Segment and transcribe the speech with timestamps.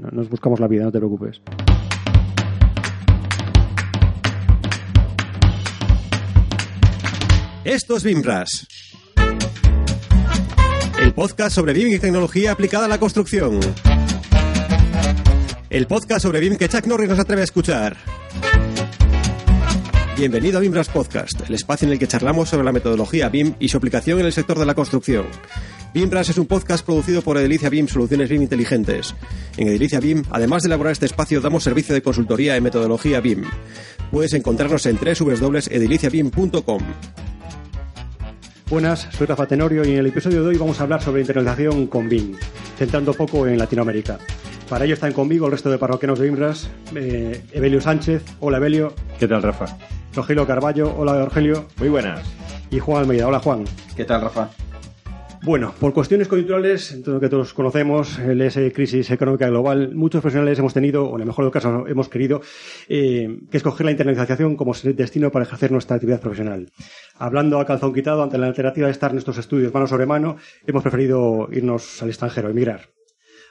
[0.00, 1.42] Nos buscamos la vida, no te preocupes.
[7.64, 8.66] Esto es BIMRAS.
[11.00, 13.60] El podcast sobre BIM y tecnología aplicada a la construcción.
[15.68, 17.96] El podcast sobre BIM que Chuck Norris nos atreve a escuchar.
[20.16, 23.68] Bienvenido a BIMRAS Podcast, el espacio en el que charlamos sobre la metodología BIM y
[23.68, 25.26] su aplicación en el sector de la construcción.
[25.92, 29.12] BIMRAS es un podcast producido por Edilicia BIM Soluciones BIM Inteligentes.
[29.56, 33.42] En Edilicia BIM, además de elaborar este espacio, damos servicio de consultoría en metodología BIM.
[34.12, 36.82] Puedes encontrarnos en www.ediliciabim.com.
[38.68, 41.88] Buenas, soy Rafa Tenorio y en el episodio de hoy vamos a hablar sobre internalización
[41.88, 42.36] con BIM,
[42.78, 44.18] centrando poco en Latinoamérica.
[44.68, 48.94] Para ello están conmigo el resto de parroquianos de BIMRAS, eh, Evelio Sánchez, hola Evelio.
[49.18, 49.76] ¿Qué tal, Rafa?
[50.14, 51.66] Rogelio Carballo, hola Rogelio.
[51.78, 52.20] Muy buenas.
[52.70, 53.64] Y Juan Almeida, hola Juan.
[53.96, 54.50] ¿Qué tal, Rafa?
[55.42, 60.58] Bueno, por cuestiones coyunturales, entiendo que todos conocemos, el esa crisis económica global, muchos profesionales
[60.58, 62.42] hemos tenido, o en el mejor de los casos hemos querido,
[62.88, 66.70] eh, que escoger la internalización como destino para ejercer nuestra actividad profesional.
[67.16, 70.36] Hablando a calzón quitado ante la alternativa de estar en nuestros estudios mano sobre mano,
[70.66, 72.99] hemos preferido irnos al extranjero, emigrar.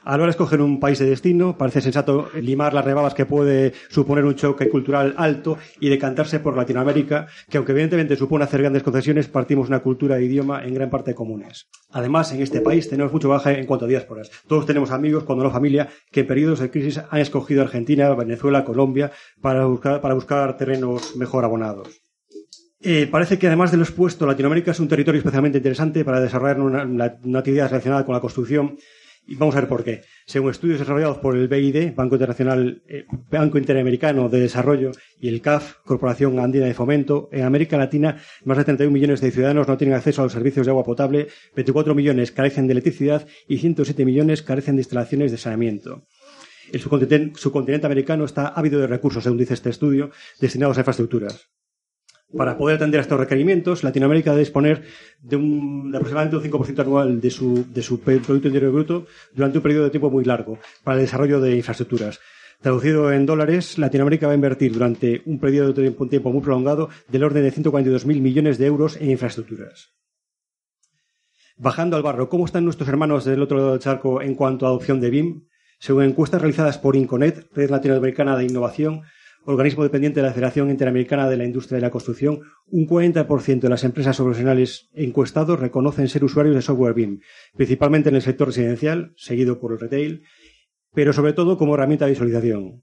[0.02, 3.26] A la hora de escoger un país de destino, parece sensato limar las rebabas que
[3.26, 8.62] puede suponer un choque cultural alto y decantarse por Latinoamérica, que aunque evidentemente supone hacer
[8.62, 11.68] grandes concesiones, partimos una cultura e idioma en gran parte comunes.
[11.90, 14.30] Además, en este país tenemos mucho baja en cuanto a diásporas.
[14.46, 18.64] Todos tenemos amigos, cuando no familia, que en periodos de crisis han escogido Argentina, Venezuela,
[18.64, 22.00] Colombia, para buscar, para buscar terrenos mejor abonados.
[22.82, 26.58] Eh, parece que además de lo expuesto, Latinoamérica es un territorio especialmente interesante para desarrollar
[26.58, 28.78] una actividad relacionada con la construcción
[29.26, 30.02] y vamos a ver por qué.
[30.26, 35.40] Según estudios desarrollados por el BID, Banco Internacional, eh, Banco Interamericano de Desarrollo, y el
[35.40, 39.76] CAF, Corporación Andina de Fomento, en América Latina más de 31 millones de ciudadanos no
[39.76, 44.04] tienen acceso a los servicios de agua potable, 24 millones carecen de electricidad y 107
[44.04, 46.06] millones carecen de instalaciones de saneamiento.
[46.72, 50.10] El subcontinente, subcontinente americano está ávido de recursos, según dice este estudio,
[50.40, 51.50] destinados a infraestructuras.
[52.36, 54.84] Para poder atender a estos requerimientos, Latinoamérica debe disponer
[55.20, 59.58] de, un, de aproximadamente un 5% anual de su, de su Producto Interior Bruto durante
[59.58, 62.20] un periodo de tiempo muy largo para el desarrollo de infraestructuras.
[62.60, 66.42] Traducido en dólares, Latinoamérica va a invertir durante un periodo de tiempo, un tiempo muy
[66.42, 69.94] prolongado del orden de 142.000 millones de euros en infraestructuras.
[71.56, 74.68] Bajando al barro, ¿cómo están nuestros hermanos del otro lado del charco en cuanto a
[74.68, 75.46] adopción de BIM?
[75.78, 79.02] Según encuestas realizadas por Inconet, Red Latinoamericana de Innovación,
[79.44, 83.68] organismo dependiente de la Federación Interamericana de la Industria de la Construcción, un 40% de
[83.68, 87.20] las empresas profesionales encuestados reconocen ser usuarios de software BIM,
[87.56, 90.22] principalmente en el sector residencial, seguido por el retail,
[90.92, 92.82] pero sobre todo como herramienta de visualización.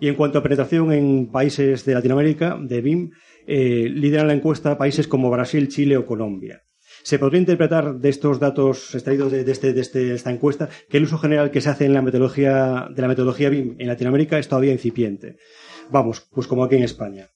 [0.00, 3.10] Y en cuanto a penetración en países de Latinoamérica, de BIM,
[3.46, 6.62] eh, lideran la encuesta países como Brasil, Chile o Colombia.
[7.02, 10.98] Se podría interpretar de estos datos extraídos de, este, de, este, de, esta encuesta que
[10.98, 14.38] el uso general que se hace en la metodología, de la metodología BIM en Latinoamérica
[14.38, 15.36] es todavía incipiente.
[15.90, 17.28] Vamos, pues como aquí en España.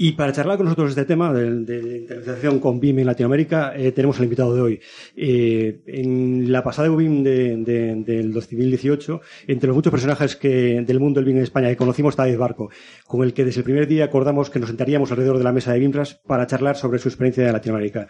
[0.00, 3.90] Y para charlar con nosotros este tema de, de internalización con BIM en Latinoamérica, eh,
[3.90, 4.80] tenemos al invitado de hoy.
[5.16, 11.00] Eh, en la pasada BIM de, de, del 2018, entre los muchos personajes que, del
[11.00, 12.70] mundo del BIM en España que conocimos está David Barco,
[13.08, 15.72] con el que desde el primer día acordamos que nos sentaríamos alrededor de la mesa
[15.72, 18.06] de BIMRAS para charlar sobre su experiencia en Latinoamérica.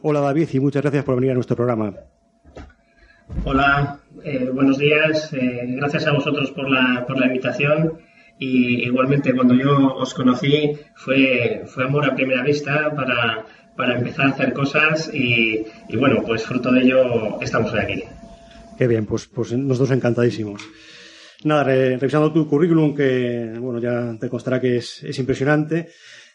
[0.00, 1.94] Hola David y muchas gracias por venir a nuestro programa.
[3.44, 5.30] Hola, eh, buenos días.
[5.32, 7.92] Gracias a vosotros por la, por la invitación.
[8.38, 14.26] Y igualmente cuando yo os conocí fue, fue amor a primera vista para, para empezar
[14.26, 15.64] a hacer cosas y,
[15.96, 18.04] bueno, pues fruto de ello estamos hoy aquí.
[18.76, 20.62] Qué bien, pues, pues nosotros encantadísimos.
[21.44, 25.88] Nada, re, revisando tu currículum, que bueno, ya te constará que es, es impresionante.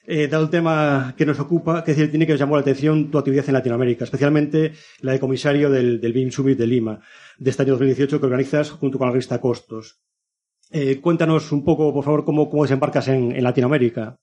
[0.03, 3.19] Eh, dado el tema que nos ocupa, que decir, tiene que llamó la atención tu
[3.19, 6.99] actividad en Latinoamérica, especialmente la de comisario del, del BIM Summit de Lima,
[7.37, 10.01] de este año 2018, que organizas junto con la revista Costos.
[10.71, 14.15] Eh, cuéntanos un poco, por favor, cómo, desembarcas en, en, Latinoamérica.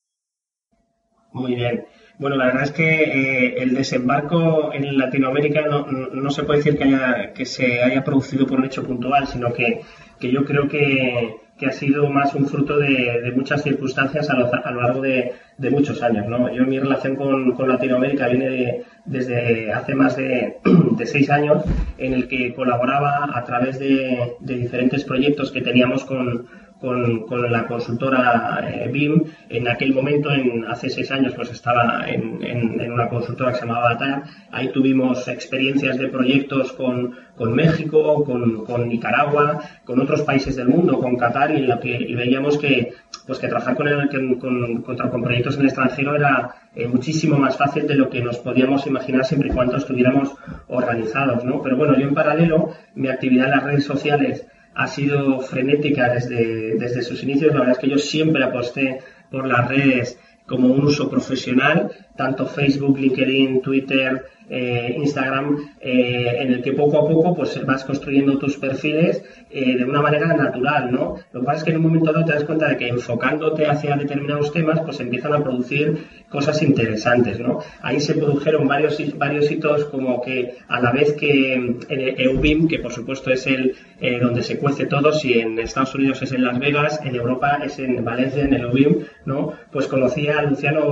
[1.32, 1.84] Muy bien.
[2.18, 6.78] Bueno, la verdad es que eh, el desembarco en Latinoamérica no, no, se puede decir
[6.78, 9.82] que, haya, que se haya producido por un hecho puntual, sino que,
[10.18, 14.34] que yo creo que, que, ha sido más un fruto de, de muchas circunstancias a
[14.34, 16.26] lo, a lo largo de, de, muchos años.
[16.26, 16.52] ¿no?
[16.52, 20.56] Yo mi relación con, con Latinoamérica viene desde hace más de,
[20.96, 21.64] de, seis años,
[21.98, 26.46] en el que colaboraba a través de, de diferentes proyectos que teníamos con
[26.80, 29.24] con, con la consultora eh, BIM.
[29.48, 33.66] En aquel momento, en, hace seis años, pues estaba en, en, una consultora que se
[33.66, 34.24] llamaba Data.
[34.50, 40.68] Ahí tuvimos experiencias de proyectos con, con México, con, con, Nicaragua, con otros países del
[40.68, 42.92] mundo, con Qatar, y, en lo que, y veíamos que,
[43.26, 44.08] pues que trabajar con, el,
[44.38, 48.38] con, con, proyectos en el extranjero era eh, muchísimo más fácil de lo que nos
[48.38, 50.34] podíamos imaginar siempre y cuando estuviéramos
[50.68, 51.60] organizados, ¿no?
[51.62, 56.76] Pero bueno, yo en paralelo, mi actividad en las redes sociales ha sido frenética desde,
[56.76, 57.52] desde sus inicios.
[57.52, 59.00] La verdad es que yo siempre aposté
[59.30, 66.52] por las redes como un uso profesional, tanto Facebook, LinkedIn, Twitter, eh, Instagram, eh, en
[66.52, 70.90] el que poco a poco pues vas construyendo tus perfiles eh, de una manera natural,
[70.90, 71.16] ¿no?
[71.32, 73.66] Lo que pasa es que en un momento dado te das cuenta de que enfocándote
[73.66, 77.60] hacia determinados temas, pues empiezan a producir cosas interesantes, ¿no?
[77.82, 82.78] Ahí se produjeron varios, varios hitos como que a la vez que en EUBIM, que
[82.78, 83.74] por supuesto es el
[84.20, 87.78] donde se cuece todo, si en Estados Unidos es en Las Vegas, en Europa es
[87.78, 89.52] en Valencia, en el EUBIM, ¿no?
[89.72, 90.84] Pues conocí a Luciano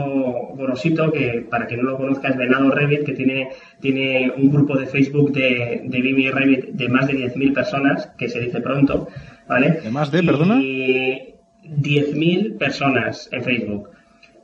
[0.55, 3.46] Gorosito, que para quien no lo conozca es Venado Revit, que tiene
[3.81, 8.29] tiene, un grupo de Facebook de, de y Revit de más de 10.000 personas, que
[8.29, 9.09] se dice pronto,
[9.49, 9.81] ¿vale?
[9.83, 10.61] ¿De más de, perdona?
[10.63, 11.35] Y
[11.65, 13.91] 10.000 personas en Facebook.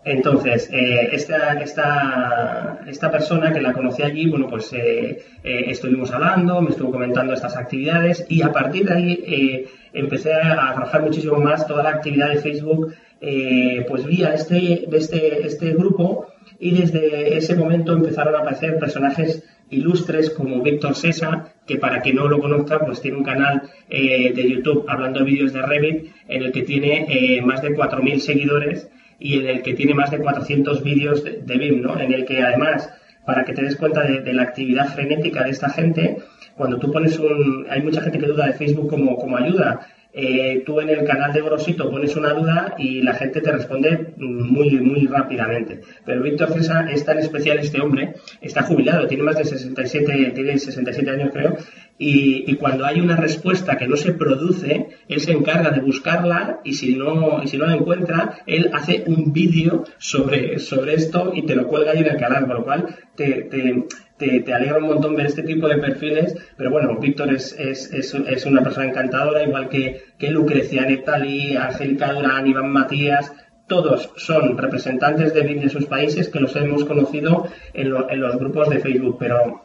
[0.04, 6.10] Entonces, eh, esta, esta, esta persona que la conocí allí, bueno, pues eh, eh, estuvimos
[6.10, 11.38] hablando, me estuvo comentando estas actividades y a partir de ahí empecé a trabajar muchísimo
[11.38, 12.94] más toda la actividad de Facebook,
[13.87, 16.26] pues vía este, este, este grupo
[16.58, 22.16] y desde ese momento empezaron a aparecer personajes ilustres como Víctor Sesa, que para quien
[22.16, 26.12] no lo conozca, pues tiene un canal eh, de YouTube hablando de vídeos de Revit,
[26.28, 30.10] en el que tiene eh, más de 4.000 seguidores y en el que tiene más
[30.10, 31.98] de 400 vídeos de, BIM, ¿no?
[31.98, 32.92] En el que además,
[33.24, 36.18] para que te des cuenta de, la actividad frenética de esta gente,
[36.56, 37.66] cuando tú pones un...
[37.70, 41.32] Hay mucha gente que duda de Facebook como, como ayuda, eh, tú en el canal
[41.32, 45.80] de Grosito pones una duda y la gente te responde muy, muy rápidamente.
[46.04, 50.58] Pero Víctor César es tan especial este hombre, está jubilado, tiene más de 67, tiene
[50.58, 51.56] 67 años creo,
[51.98, 56.74] y, cuando hay una respuesta que no se produce, él se encarga de buscarla y
[56.74, 61.42] si no, y si no la encuentra, él hace un vídeo sobre, sobre esto y
[61.42, 63.48] te lo cuelga ahí en el canal, con lo cual te
[64.44, 68.46] te, alegra un montón ver este tipo de perfiles, pero bueno, Víctor es, es, es,
[68.46, 73.32] una persona encantadora, igual que, que Lucrecia Netali, Angélica Durán, Iván Matías,
[73.66, 78.69] todos son representantes de de sus países que los hemos conocido en, en los grupos
[78.69, 79.64] de Facebook, pero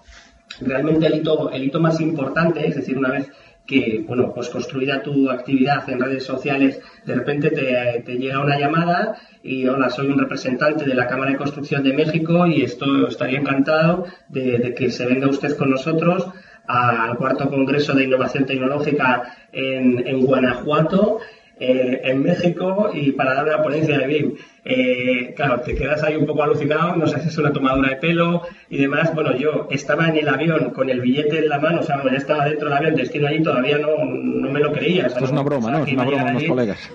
[0.62, 3.30] realmente el hito, el hito más importante, es decir, una vez
[3.68, 9.18] que, bueno, pues construida tu actividad en redes sociales, de repente te, llega una llamada
[9.44, 13.40] y hola, soy un representante de la Cámara de Construcción de México y esto estaría
[13.40, 16.28] encantado de, que se venga usted con nosotros
[16.66, 21.19] al cuarto Congreso de Innovación Tecnológica en, en Guanajuato,
[21.60, 24.36] eh, en México, y para dar una ponencia de BIM.
[24.69, 28.78] Eh, claro, te quedas ahí un poco alucinado, nos haces una tomadura de pelo y
[28.78, 29.16] demás.
[29.16, 32.18] Bueno, yo estaba en el avión con el billete en la mano, o sea, ya
[32.18, 35.08] estaba dentro del avión, destino allí, todavía no, no me lo creía.
[35.08, 35.86] Esto es una broma, ¿no?
[35.86, 36.92] Es una broma los colegas.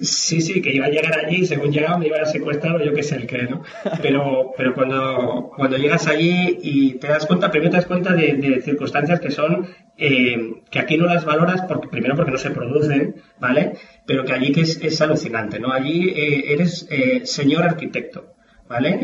[0.00, 2.92] Sí, sí, que iba a llegar allí, según llegaba me iban a secuestrar o yo
[2.92, 3.62] qué sé el qué, ¿no?
[4.02, 8.60] Pero, pero cuando, cuando llegas allí y te das cuenta, primero te das cuenta de,
[8.62, 9.66] circunstancias que son,
[9.96, 13.74] eh, que aquí no las valoras, porque primero porque no se producen, ¿vale?
[14.06, 15.72] Pero que allí que es, es alucinante, ¿no?
[15.72, 18.34] Allí eh, eres eh, señor arquitecto,
[18.68, 19.00] ¿vale?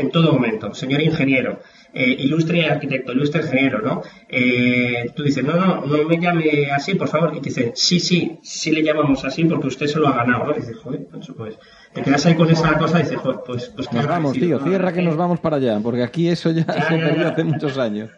[0.00, 1.60] en todo momento, señor ingeniero
[1.94, 4.02] eh, ilustre arquitecto, ilustre ingeniero, ¿no?
[4.28, 7.32] Eh, tú dices, no, no, no me llame así, por favor.
[7.36, 10.46] Y te dicen, sí, sí, sí le llamamos así porque usted se lo ha ganado,
[10.46, 10.52] ¿no?
[10.52, 11.58] Y dices, joder, pues,
[11.92, 14.92] te quedas ahí con esa cosa y dices, joder, pues, pues Nos vamos, tío, cierra
[14.92, 18.10] que nos vamos para allá, porque aquí eso ya, se perdió hace muchos años.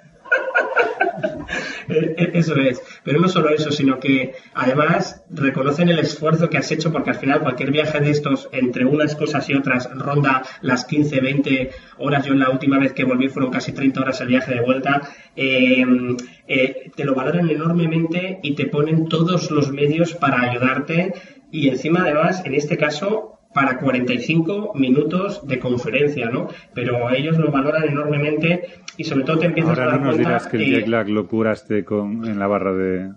[1.88, 2.82] Eh, eso es.
[3.04, 7.16] Pero no solo eso, sino que además reconocen el esfuerzo que has hecho porque al
[7.16, 12.24] final cualquier viaje de estos, entre unas cosas y otras, ronda las 15, 20 horas.
[12.26, 15.02] Yo la última vez que volví fueron casi 30 horas el viaje de vuelta.
[15.34, 16.16] Em,
[16.48, 21.12] eh, te lo valoran enormemente y te ponen todos los medios para ayudarte.
[21.50, 26.48] Y encima, además, en este caso, para 45 minutos de conferencia, ¿no?
[26.74, 30.46] Pero ellos lo valoran enormemente y sobre todo te empiezas a dar no nos dirás
[30.46, 33.12] que el jet lag lo curaste con, en la barra de,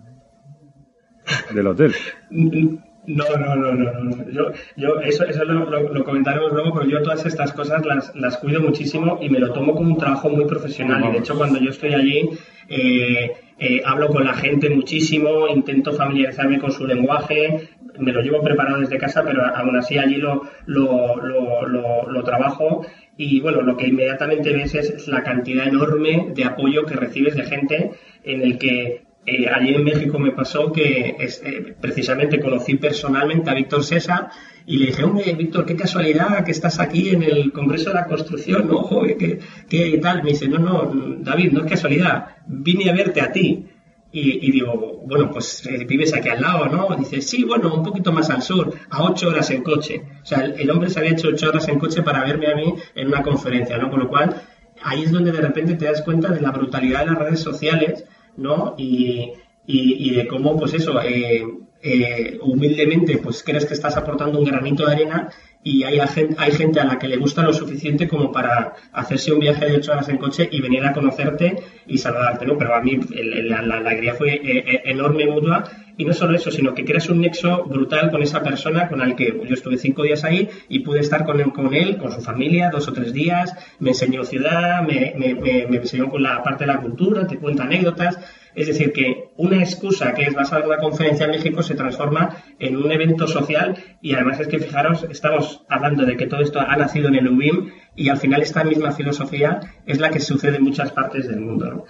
[1.54, 1.94] del hotel.
[3.06, 4.30] No, no, no, no, no.
[4.30, 8.60] Yo, yo eso, eso lo, comentaremos luego, pero yo todas estas cosas las, las cuido
[8.60, 11.06] muchísimo y me lo tomo como un trabajo muy profesional.
[11.08, 12.28] Y de hecho, cuando yo estoy allí,
[12.68, 17.70] eh, eh, hablo con la gente muchísimo, intento familiarizarme con su lenguaje,
[18.00, 22.84] me lo llevo preparado desde casa, pero aún así allí lo, lo, lo, trabajo
[23.16, 27.44] y bueno, lo que inmediatamente ves es la cantidad enorme de apoyo que recibes de
[27.44, 27.90] gente
[28.24, 33.54] en el que eh, allí en México me pasó que eh, precisamente conocí personalmente a
[33.54, 34.30] Víctor Sesa
[34.66, 38.06] y le dije, hombre, Víctor, qué casualidad que estás aquí en el Congreso de la
[38.06, 38.78] Construcción, ¿no?
[38.78, 39.38] Joder, ¿qué,
[39.68, 40.22] qué tal?
[40.22, 43.66] Me dice, no, no, David, no es casualidad, vine a verte a ti.
[44.12, 46.88] Y, digo, bueno, pues eh, vives aquí al lado, ¿no?
[46.96, 50.02] Dice, sí, bueno, un poquito más al sur, a ocho horas en coche.
[50.22, 52.74] O sea, el, hombre se había hecho ocho horas en coche para verme a mí
[52.96, 53.88] en una conferencia, ¿no?
[53.88, 54.42] Con lo cual,
[54.82, 58.04] ahí es donde de repente te das cuenta de la brutalidad de las redes sociales,
[58.36, 58.74] ¿no?
[58.76, 59.32] Y,
[59.64, 61.46] y, de cómo, pues eso, eh,
[61.82, 65.30] eh, humildemente, pues crees que estás aportando un granito de arena
[65.62, 69.40] y hay, hay gente a la que le gusta lo suficiente como para hacerse un
[69.40, 71.56] viaje de ocho horas en coche y venir a conocerte
[71.86, 72.56] y saludarte, ¿no?
[72.56, 75.64] Pero a mí la, alegría fue eh, eh, enorme, mutua,
[75.98, 79.14] y no solo eso, sino que creas un nexo brutal con esa persona con la
[79.14, 82.22] que yo estuve cinco días ahí y pude estar con él, con, él, con su
[82.22, 86.64] familia, dos o tres días, me enseñó ciudad, me, me, me enseñó con la parte
[86.64, 88.18] de la cultura, te cuenta anécdotas,
[88.54, 92.36] es decir, que una excusa que es basada en la conferencia en México se transforma
[92.58, 96.60] en un evento social y además es que fijaros, estamos hablando de que todo esto
[96.60, 100.56] ha nacido en el UBIM y al final esta misma filosofía es la que sucede
[100.56, 101.84] en muchas partes del mundo.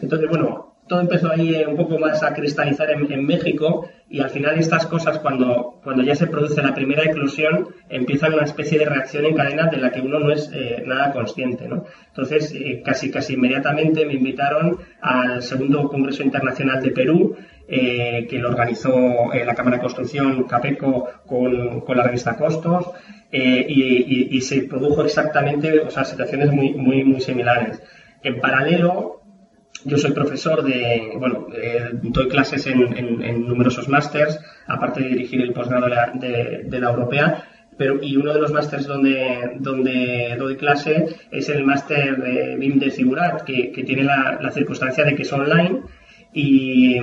[0.00, 4.30] Entonces, bueno, todo empezó ahí eh, un poco más a cristalizar en, México y al
[4.30, 8.84] final estas cosas cuando, cuando ya se produce la primera eclosión empiezan una especie de
[8.84, 11.66] reacción en cadena de la que uno no es eh, nada consciente.
[11.66, 11.84] ¿no?
[12.08, 17.36] Entonces eh, casi casi inmediatamente me invitaron al segundo Congreso Internacional de Perú
[17.68, 18.94] que lo organizó
[19.34, 22.92] la Cámara de Construcción Capeco con, con la revista Costos
[23.32, 27.82] y, y, se produjo exactamente o sea, situaciones muy, muy, muy similares.
[28.22, 29.25] En paralelo,
[29.86, 31.46] yo soy profesor de, bueno,
[32.02, 37.44] doy clases en, numerosos másters, aparte de dirigir el posgrado de, la europea,
[37.78, 42.78] pero, y uno de los másters donde, donde doy clase es el máster de BIM
[42.78, 45.82] de Figurat, que, tiene la, circunstancia de que es online.
[46.32, 47.00] Y,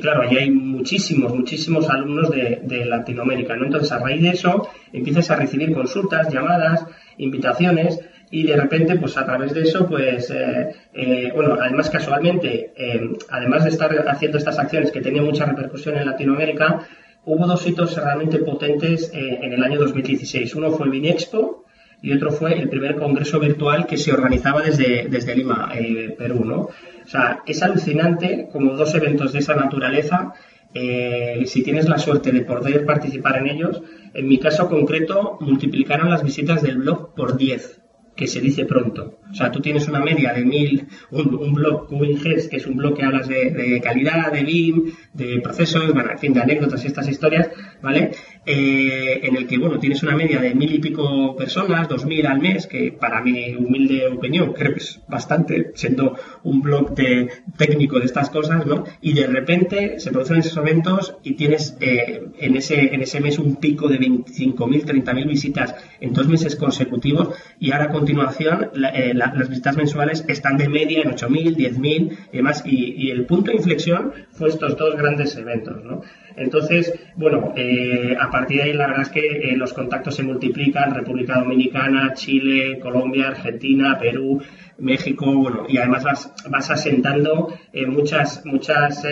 [0.00, 3.66] claro, allí hay muchísimos, muchísimos alumnos de, de Latinoamérica, ¿no?
[3.66, 6.86] Entonces, a raíz de eso, empiezas a recibir consultas, llamadas,
[7.18, 8.00] invitaciones,
[8.30, 13.00] y de repente, pues a través de eso, pues, eh, eh, bueno, además casualmente, eh,
[13.28, 16.80] además de estar haciendo estas acciones que tenían mucha repercusión en Latinoamérica,
[17.24, 20.54] hubo dos hitos realmente potentes en el año 2016.
[20.56, 21.64] Uno fue el Vinexpo
[22.02, 25.72] y otro fue el primer congreso virtual que se organizaba desde, desde Lima,
[26.18, 26.58] Perú, ¿no?
[26.58, 30.34] O sea, es alucinante como dos eventos de esa naturaleza
[30.74, 33.80] si tienes la suerte de poder participar en ellos,
[34.12, 37.83] en mi caso concreto, multiplicaron las visitas del blog por 10
[38.16, 39.18] que se dice pronto.
[39.30, 42.96] O sea, tú tienes una media de mil, un, blog QinGES, que es un blog
[42.96, 47.08] que hablas de, calidad, de BIM, de procesos, bueno, en fin, de anécdotas y estas
[47.08, 47.50] historias,
[47.84, 48.10] ¿vale?
[48.46, 52.26] Eh, en el que, bueno, tienes una media de mil y pico personas, dos mil
[52.26, 57.28] al mes, que para mi humilde opinión creo que es bastante, siendo un blog de,
[57.56, 58.84] técnico de estas cosas, ¿no?
[59.00, 63.38] Y de repente se producen esos eventos y tienes eh, en, ese, en ese mes
[63.38, 69.14] un pico de 25.000, 30.000 visitas en dos meses consecutivos y ahora con continuación, eh,
[69.14, 73.56] las visitas mensuales están de media en 8.000, 10.000 y demás, y, el punto de
[73.56, 76.02] inflexión fue estos dos grandes eventos, ¿no?
[76.36, 80.22] Entonces, bueno, eh, a partir de ahí la verdad es que eh, los contactos se
[80.22, 84.42] multiplican, República Dominicana, Chile, Colombia, Argentina, Perú,
[84.78, 87.54] México, bueno, y además vas, vas asentando
[87.86, 89.04] muchas, muchas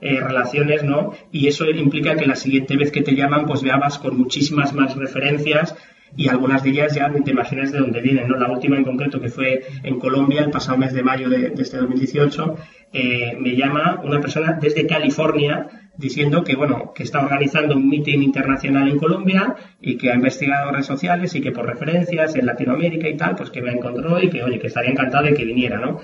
[0.00, 1.14] relaciones, ¿no?
[1.32, 4.96] Y eso implica que la siguiente vez que te llaman, pues veabas con muchísimas más
[4.96, 5.74] referencias,
[6.16, 8.28] y algunas de ellas ya te imaginas de dónde vienen.
[8.28, 8.36] ¿no?
[8.36, 11.76] La última en concreto, que fue en Colombia el pasado mes de mayo de, este
[11.78, 12.56] 2018,
[12.92, 18.20] eh, me llama una persona desde California diciendo que bueno que está organizando un meeting
[18.20, 23.08] internacional en Colombia y que ha investigado redes sociales y que por referencias en Latinoamérica
[23.08, 25.78] y tal pues que me encontró y que oye que estaría encantado de que viniera
[25.78, 26.00] no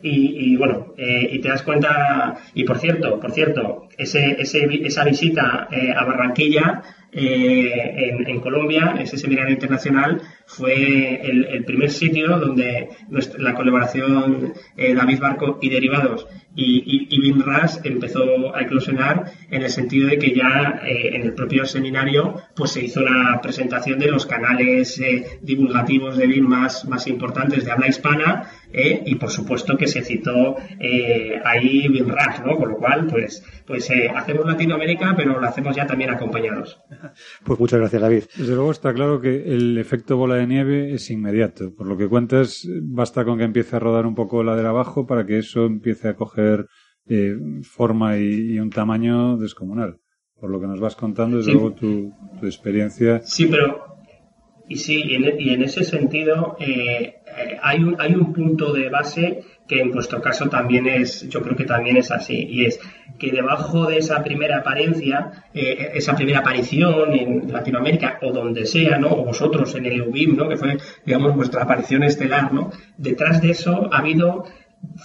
[0.00, 5.04] y, bueno, eh, y te das cuenta, y por cierto, por cierto, ese, ese, esa
[5.04, 12.90] visita eh, a Barranquilla eh, en, Colombia, ese seminario internacional, fue el, primer sitio donde
[13.38, 17.28] la colaboración eh, David Barco y Derivados y, y,
[17.84, 22.72] empezó a eclosionar en el sentido de que ya eh, en el propio seminario pues
[22.72, 25.00] se hizo la presentación de los canales
[25.40, 30.56] divulgativos de BIM más, más importantes de habla hispana y por supuesto que se citó
[31.44, 32.56] ahí BIMRAS, ¿no?
[32.56, 36.80] Con lo cual, pues, pues hacemos Latinoamérica, pero lo hacemos ya también acompañados.
[37.44, 38.24] Pues muchas gracias, David.
[38.36, 41.74] Desde luego está claro que el efecto bola de nieve es inmediato.
[41.74, 45.06] Por lo que cuentas, basta con que empiece a rodar un poco la de abajo
[45.06, 46.66] para que eso empiece a coger
[47.08, 49.98] eh, forma y, un tamaño descomunal.
[50.38, 53.20] Por lo que nos vas contando, desde luego tu, experiencia.
[53.24, 53.97] Sí, pero.
[54.68, 59.42] Y sí, y en, ese sentido, eh, eh, hay, un, hay un punto de base
[59.66, 62.80] que en vuestro caso también es, yo creo que también es así, y es
[63.18, 68.98] que debajo de esa primera apariencia, eh, esa primera aparición en Latinoamérica o donde sea,
[68.98, 69.08] ¿no?
[69.08, 70.48] O vosotros en el UBIM, ¿no?
[70.48, 72.70] Que fue, digamos, vuestra aparición estelar, ¿no?
[72.96, 74.44] Detrás de eso ha habido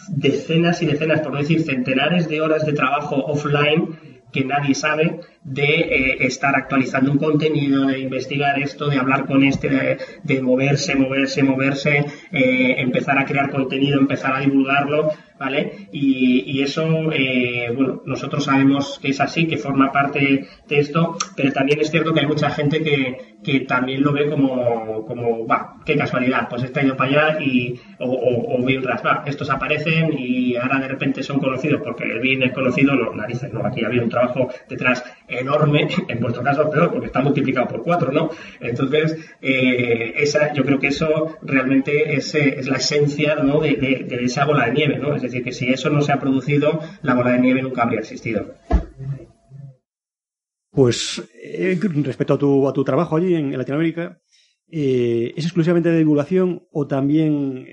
[0.10, 3.98] decenas y decenas, por no decir centenares de horas de trabajo offline
[4.32, 9.43] que nadie sabe de eh, estar actualizando un contenido, de investigar esto, de hablar con
[9.43, 15.89] este, de, moverse, moverse, moverse, eh, empezar a crear contenido, empezar a divulgarlo, ¿vale?
[15.91, 21.51] Y, eso, eh, bueno, nosotros sabemos que es así, que forma parte de esto, pero
[21.51, 25.75] también es cierto que hay mucha gente que, que también lo ve como, como, va,
[25.85, 30.15] qué casualidad, pues está ido para allá y, o, o, o bien va, estos aparecen
[30.17, 33.83] y ahora de repente son conocidos porque el bien es conocido, no, narices, no, aquí
[33.83, 35.03] había un trabajo detrás
[35.39, 38.29] enorme, en vuestro caso peor, porque está multiplicado por cuatro, ¿no?
[38.59, 43.59] Entonces, eh, esa, yo creo que eso realmente es, eh, es la esencia ¿no?
[43.59, 45.15] de, de, esa bola de nieve, ¿no?
[45.15, 47.99] Es decir, que si eso no se ha producido, la bola de nieve nunca habría
[47.99, 48.55] existido.
[50.71, 54.19] Pues eh, respecto a tu, a tu trabajo allí en, Latinoamérica,
[54.67, 57.67] ¿es exclusivamente de divulgación o también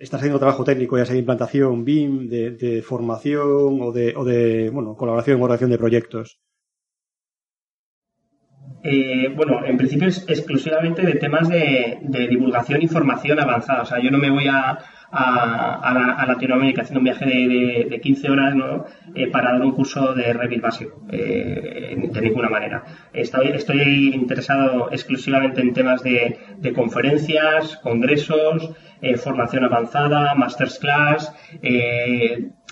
[0.00, 4.68] estás haciendo trabajo técnico, ya sea de implantación, BIM, de, formación o de, o de
[4.70, 6.40] bueno, colaboración o relación de proyectos?
[8.84, 11.98] Eh, bueno, en principio es exclusivamente de temas de,
[12.28, 13.82] divulgación y formación avanzada.
[13.82, 14.78] O sea, yo no me voy a,
[15.10, 18.54] a, Latinoamérica haciendo un viaje de, 15 horas.
[19.14, 22.82] Eh, para dar un curso de Revit básico, eh, de ninguna manera.
[23.12, 26.38] Estoy, estoy interesado exclusivamente en temas de,
[26.74, 28.70] conferencias, congresos,
[29.16, 31.32] formación avanzada, masters class,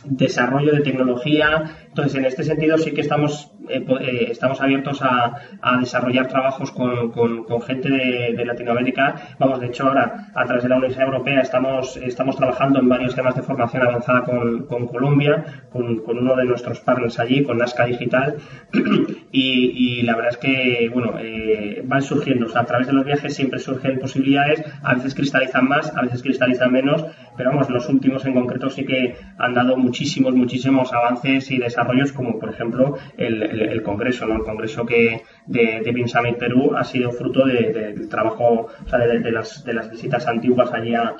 [0.05, 1.76] desarrollo de tecnología.
[1.88, 5.37] Entonces, en este sentido sí que estamos, eh, eh, estamos abiertos a,
[5.79, 9.14] desarrollar trabajos con, gente de, Latinoamérica.
[9.38, 13.14] Vamos, de hecho, ahora, a través de la Universidad Europea, estamos, estamos trabajando en varios
[13.14, 18.37] temas de formación avanzada con, Colombia, con, uno de nuestros partners allí, con Nazca Digital.
[19.33, 22.47] y, la verdad es que, bueno, eh, van surgiendo.
[22.54, 24.63] a través de los viajes siempre surgen posibilidades.
[24.82, 27.04] A veces cristalizan más, a veces cristalizan menos.
[27.37, 32.13] Pero vamos, los últimos en concreto sí que han dado muchísimos, muchísimos avances y desarrollos,
[32.13, 34.36] como por ejemplo el, Congreso, ¿no?
[34.36, 39.30] El Congreso que de, de Summit Perú ha sido fruto del trabajo, o sea, de,
[39.30, 41.16] las, de las visitas antiguas allí a,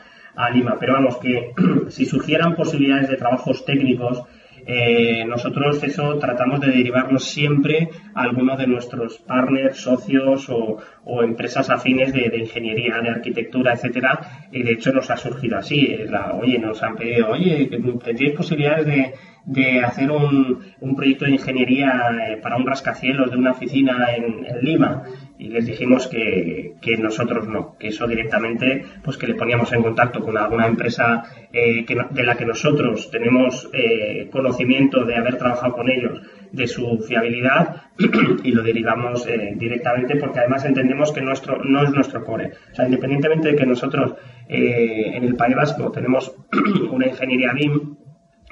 [0.55, 0.77] Lima.
[0.81, 1.53] Pero vamos, que
[1.89, 4.23] si surgieran posibilidades de trabajos técnicos,
[4.67, 11.69] eh, nosotros eso tratamos de derivarlo siempre a alguno de nuestros partners, socios o, empresas
[11.71, 14.49] afines de, ingeniería, de arquitectura, etcétera.
[14.53, 15.99] Y de hecho nos ha surgido así.
[16.41, 17.69] oye, nos han pedido, oye,
[18.17, 23.37] ¿tienes posibilidades de, de hacer un, un, proyecto de ingeniería eh, para un rascacielos de
[23.37, 25.05] una oficina en, Lima
[25.39, 29.83] y les dijimos que, que, nosotros no, que eso directamente, pues que le poníamos en
[29.83, 35.73] contacto con alguna empresa eh, de la que nosotros tenemos eh, conocimiento de haber trabajado
[35.73, 36.21] con ellos,
[36.53, 37.83] de su fiabilidad
[38.45, 42.53] y lo derivamos directamente porque además entendemos que nuestro no es nuestro core.
[42.73, 44.15] O sea, independientemente de que nosotros
[44.49, 46.35] en el País Vasco tenemos
[46.91, 48.00] una ingeniería BIM,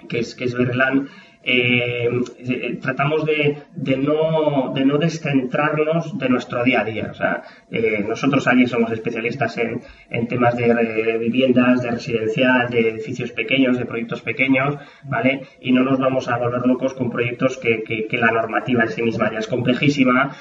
[0.09, 1.09] que es, que es Berlán,
[1.42, 3.62] eh, eh, tratamos de,
[3.96, 7.09] no, de no descentrarnos de nuestro día a día.
[7.11, 12.90] O sea, eh, nosotros allí somos especialistas en, en temas de, viviendas, de residencial, de
[12.90, 15.42] edificios pequeños, de proyectos pequeños, ¿vale?
[15.61, 19.03] Y no nos vamos a volver locos con proyectos que, que, la normativa en sí
[19.03, 20.33] misma ya es complejísima,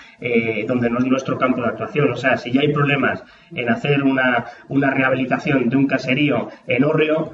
[0.67, 2.11] donde no es nuestro campo de actuación.
[2.11, 6.83] O sea, si ya hay problemas en hacer una, una rehabilitación de un caserío en
[6.83, 7.31] Orrio,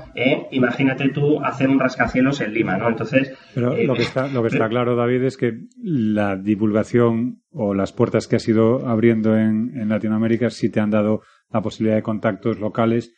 [0.52, 2.90] imagínate tú hacer un rascacielos en Lima, ¿no?
[2.90, 7.74] Entonces, pero lo que está, lo que está claro, David, es que la divulgación o
[7.74, 11.96] las puertas que has ido abriendo en, en Latinoamérica sí te han dado la posibilidad
[11.96, 13.14] de contactos locales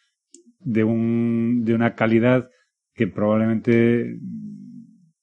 [0.59, 2.49] de, un, de una calidad
[2.93, 4.17] que probablemente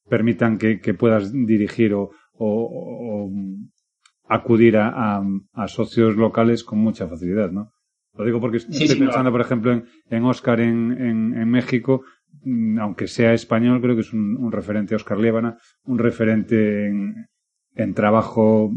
[0.08, 3.30] permitan que, que puedas dirigir o, o,
[4.28, 5.22] acudir a,
[5.52, 7.72] a, socios locales con mucha facilidad, ¿no?
[8.14, 12.02] Lo digo porque estoy pensando, por ejemplo, en, en Oscar en, en, en, México,
[12.78, 17.26] aunque sea español, creo que es un, un referente, Oscar Liébana, un referente en,
[17.74, 18.72] en, trabajo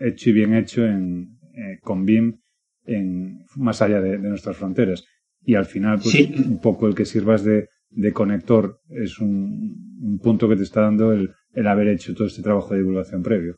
[0.00, 2.40] hecho y bien hecho en, eh, con BIM
[2.84, 5.04] en, más allá de, de, nuestras fronteras.
[5.42, 10.18] Y al final, pues, un poco el que sirvas de, de conector es un, un
[10.18, 13.56] punto que te está dando el, el haber hecho todo este trabajo de divulgación previo.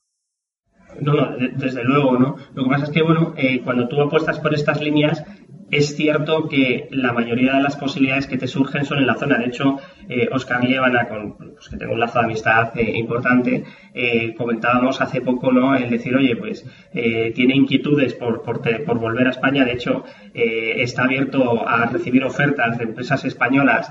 [1.01, 2.37] No, no, desde luego, ¿no?
[2.55, 5.25] Lo que pasa es que, bueno, eh, cuando tú apuestas por estas líneas,
[5.73, 9.39] es cierto que la mayoría de las posibilidades que te surgen son en la zona.
[9.39, 13.65] De hecho, eh, Oscar Lievana, con pues, que tengo un lazo de amistad eh, importante,
[13.95, 15.75] eh, comentábamos hace poco ¿no?
[15.75, 19.65] el decir, oye, pues tiene inquietudes por, por, volver a España.
[19.65, 20.05] De hecho,
[20.35, 23.91] está abierto a recibir ofertas de empresas españolas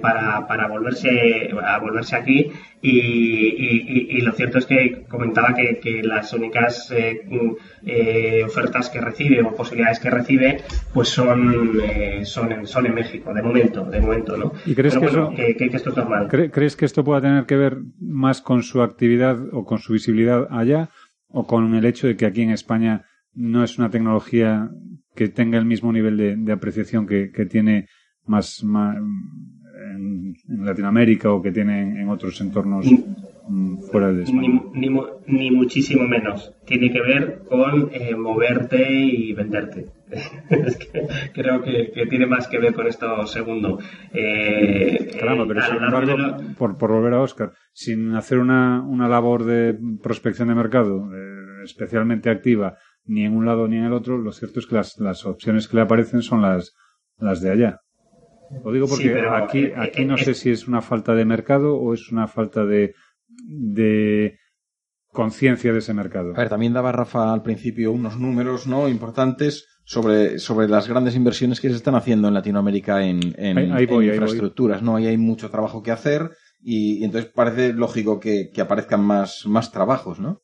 [0.00, 2.50] para, para volverse, a volverse aquí.
[2.84, 6.92] Y, y, y, lo cierto es que comentaba que, que las únicas
[8.44, 10.60] ofertas que recibe o posibilidades que recibe,
[10.92, 14.52] pues son, eh, son, en, son en México, de momento, de momento, ¿no?
[14.66, 16.28] ¿Y crees, que, eso, que, que, esto es normal?
[16.28, 20.48] ¿Crees que esto pueda tener que ver más con su actividad o con su visibilidad
[20.50, 20.90] allá
[21.28, 24.70] o con el hecho de que aquí en España no es una tecnología
[25.14, 27.86] que tenga el mismo nivel de, de apreciación que, que tiene
[28.26, 28.96] más, más
[29.90, 32.86] en, en, Latinoamérica o que tiene en, otros entornos
[33.48, 34.60] mm, fuera de España?
[34.74, 36.54] Ni, ni, ni, muchísimo menos.
[36.64, 39.86] Tiene que ver con eh, moverte y venderte.
[40.50, 43.78] es que creo que, que, tiene más que ver con esto segundo.
[44.12, 46.36] Eh, Caramba, pero sin embargo, lo...
[46.56, 51.62] por, por, volver a Oscar, sin hacer una, una labor de prospección de mercado eh,
[51.64, 54.98] especialmente activa, ni en un lado ni en el otro, lo cierto es que las,
[54.98, 56.74] las opciones que le aparecen son las,
[57.18, 57.80] las de allá.
[58.64, 61.14] Lo digo porque sí, pero, aquí, eh, aquí no eh, sé si es una falta
[61.14, 62.94] de mercado o es una falta de,
[63.28, 64.38] de
[65.08, 66.32] conciencia de ese mercado.
[66.34, 71.16] A ver, también daba Rafa al principio unos números no importantes sobre, sobre las grandes
[71.16, 74.78] inversiones que se están haciendo en Latinoamérica en, en, ahí, ahí voy, en infraestructuras.
[74.78, 78.60] Ahí no, ahí hay mucho trabajo que hacer y, y entonces parece lógico que, que,
[78.60, 80.42] aparezcan más, más trabajos, ¿no?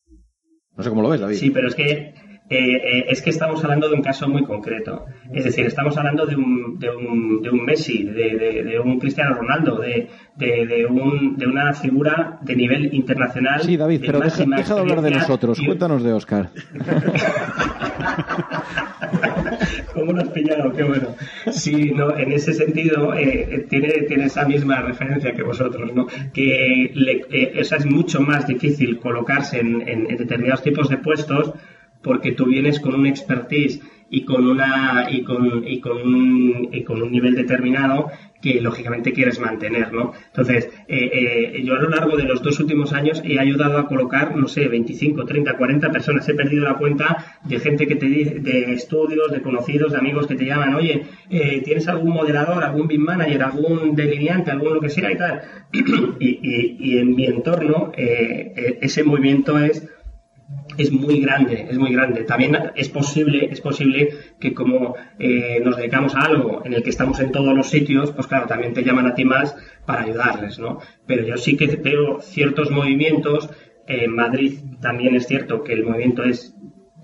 [0.77, 1.37] No sé cómo lo ves, David.
[1.37, 2.15] Sí, pero es que
[2.51, 5.05] eh, eh, es que estamos hablando de un caso muy concreto.
[5.33, 8.99] Es decir, estamos hablando de un, de un, de un Messi, de, de, de, un
[8.99, 13.61] Cristiano Ronaldo, de, de, un, de una figura de nivel internacional.
[13.61, 15.59] Sí, David, pero deja, deja de hablar de nosotros.
[15.61, 15.67] Y...
[15.67, 16.49] Cuéntanos de Oscar.
[19.93, 20.73] ¿Cómo lo has pillado?
[20.73, 21.09] Qué bueno.
[21.51, 26.07] Sí, no, en ese sentido eh, tiene, tiene esa misma referencia que vosotros, ¿no?
[26.33, 31.53] Que le, eh, es mucho más difícil colocarse en, en, en determinados tipos de puestos
[32.03, 33.81] porque tú vienes con un expertise
[34.11, 39.13] y con una y con, y con, un, y con un nivel determinado que lógicamente
[39.13, 40.13] quieres mantener, ¿no?
[40.27, 41.11] Entonces, eh,
[41.57, 44.47] eh, yo a lo largo de los dos últimos años he ayudado a colocar, no
[44.47, 46.29] sé, 25, 30, 40 personas.
[46.29, 50.29] He perdido la cuenta de gente que te dice, de estudios, de conocidos, de amigos
[50.29, 54.81] que te llaman, oye, eh, ¿tienes algún moderador, algún BIM manager, algún delineante, algún lo
[54.81, 55.43] que sea y tal?
[56.21, 59.87] y, y, en mi entorno, ese movimiento es
[60.77, 62.25] es muy grande, es muy grande.
[62.25, 66.91] También es posible, es posible que como eh, nos dedicamos a algo en el que
[66.91, 70.59] estamos en todos los sitios, pues claro, también te llaman a ti más para ayudarles,
[70.59, 70.79] ¿no?
[71.07, 73.51] Pero yo sí que veo ciertos movimientos.
[73.87, 76.55] En Madrid también es cierto que el movimiento es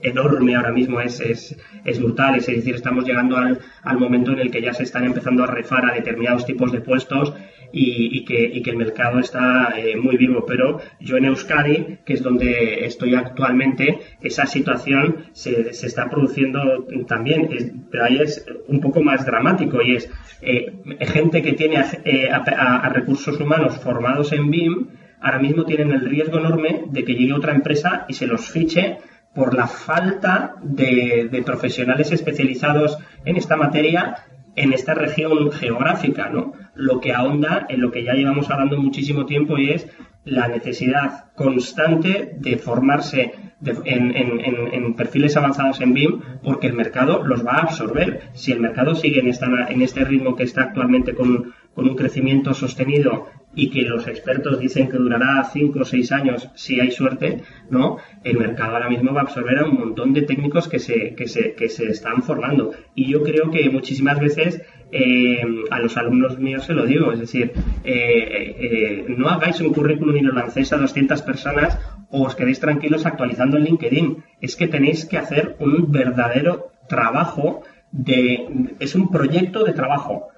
[0.02, 4.40] enorme ahora mismo, es, es, es brutal, es decir, estamos llegando al, al momento en
[4.40, 7.32] el que ya se están empezando a refar a determinados tipos de puestos
[7.74, 10.44] y, y, que, y que, el mercado está eh, muy vivo.
[10.46, 16.86] Pero yo en Euskadi, que es donde estoy actualmente, esa situación se, se está produciendo
[17.08, 17.48] también,
[17.90, 20.10] pero ahí es un poco más dramático y es
[20.40, 24.88] eh, gente que tiene eh, a, recursos humanos formados en BIM,
[25.20, 28.98] ahora mismo tienen el riesgo enorme de que llegue otra empresa y se los fiche
[29.34, 34.14] por la falta de, profesionales especializados en esta materia
[34.56, 36.52] en esta región geográfica, ¿no?
[36.74, 39.88] Lo que ahonda en lo que ya llevamos hablando muchísimo tiempo y es
[40.24, 44.40] la necesidad constante de formarse de, en, en,
[44.72, 48.30] en, perfiles avanzados en BIM porque el mercado los va a absorber.
[48.32, 51.96] Si el mercado sigue en, esta, en este ritmo que está actualmente con, con un
[51.96, 56.90] crecimiento sostenido y que los expertos dicen que durará cinco o seis años si hay
[56.90, 57.98] suerte, ¿no?
[58.24, 61.28] El mercado ahora mismo va a absorber a un montón de técnicos que se, que
[61.28, 62.72] se, que se están formando.
[62.94, 64.62] Y yo creo que muchísimas veces
[64.96, 67.52] eh, a los alumnos míos se lo digo, es decir,
[67.82, 71.76] eh, eh, no hagáis un currículum lancéis a 200 personas
[72.10, 74.22] o os quedéis tranquilos actualizando en LinkedIn.
[74.40, 78.46] Es que tenéis que hacer un verdadero trabajo de,
[78.78, 80.28] es un proyecto de trabajo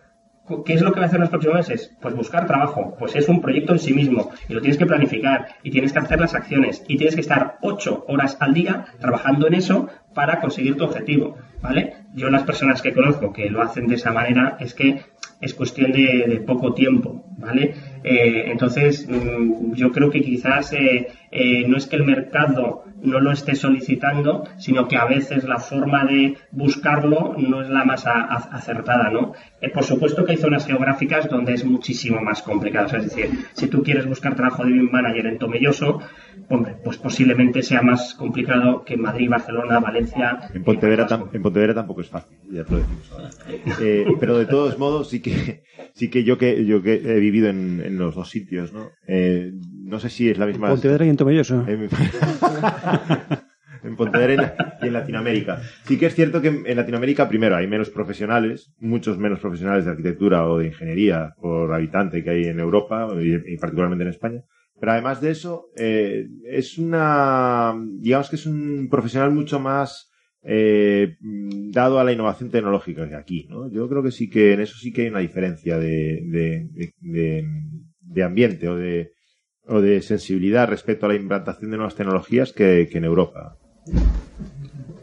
[0.64, 1.96] ¿Qué es lo que va a hacer en los próximos meses?
[2.00, 2.94] Pues buscar trabajo.
[2.98, 5.98] Pues es un proyecto en sí mismo y lo tienes que planificar y tienes que
[5.98, 10.40] hacer las acciones y tienes que estar ocho horas al día trabajando en eso para
[10.40, 11.94] conseguir tu objetivo, ¿vale?
[12.14, 15.02] Yo las personas que conozco que lo hacen de esa manera es que
[15.40, 17.74] es cuestión de, poco tiempo, ¿vale?
[18.02, 23.20] Eh, entonces, mm, yo creo que quizás eh, eh, no es que el mercado no
[23.20, 28.06] lo esté solicitando, sino que a veces la forma de buscarlo no es la más
[28.06, 29.32] acertada, ¿no?
[29.74, 32.96] por supuesto que hay zonas geográficas donde es muchísimo más complicado.
[32.96, 36.00] es decir, si tú quieres buscar trabajo de BIM Manager en Tomelloso,
[36.48, 40.38] hombre, pues posiblemente sea más complicado que en Madrid, Barcelona, Valencia.
[40.54, 43.30] En Pontevedra, en tampoco es fácil, ya lo decimos ahora.
[44.20, 45.62] pero de todos modos, sí que,
[45.94, 48.90] sí que yo que, yo que he vivido en, los dos sitios, ¿no?
[49.86, 50.68] No sé si es la misma.
[50.68, 51.64] Pontevedra y en Tomelloso.
[53.84, 55.62] en Pontevedra y en Latinoamérica.
[55.84, 59.92] Sí que es cierto que en Latinoamérica, primero, hay menos profesionales, muchos menos profesionales de
[59.92, 64.42] arquitectura o de ingeniería por habitante que hay en Europa y, particularmente en España.
[64.78, 70.10] Pero además de eso, eh, es una, digamos que es un profesional mucho más
[70.42, 73.70] eh, dado a la innovación tecnológica que aquí, ¿no?
[73.70, 76.20] Yo creo que sí que en eso sí que hay una diferencia de,
[78.00, 79.15] de ambiente o de,
[79.68, 83.56] o de sensibilidad respecto a la implantación de nuevas tecnologías que, en Europa.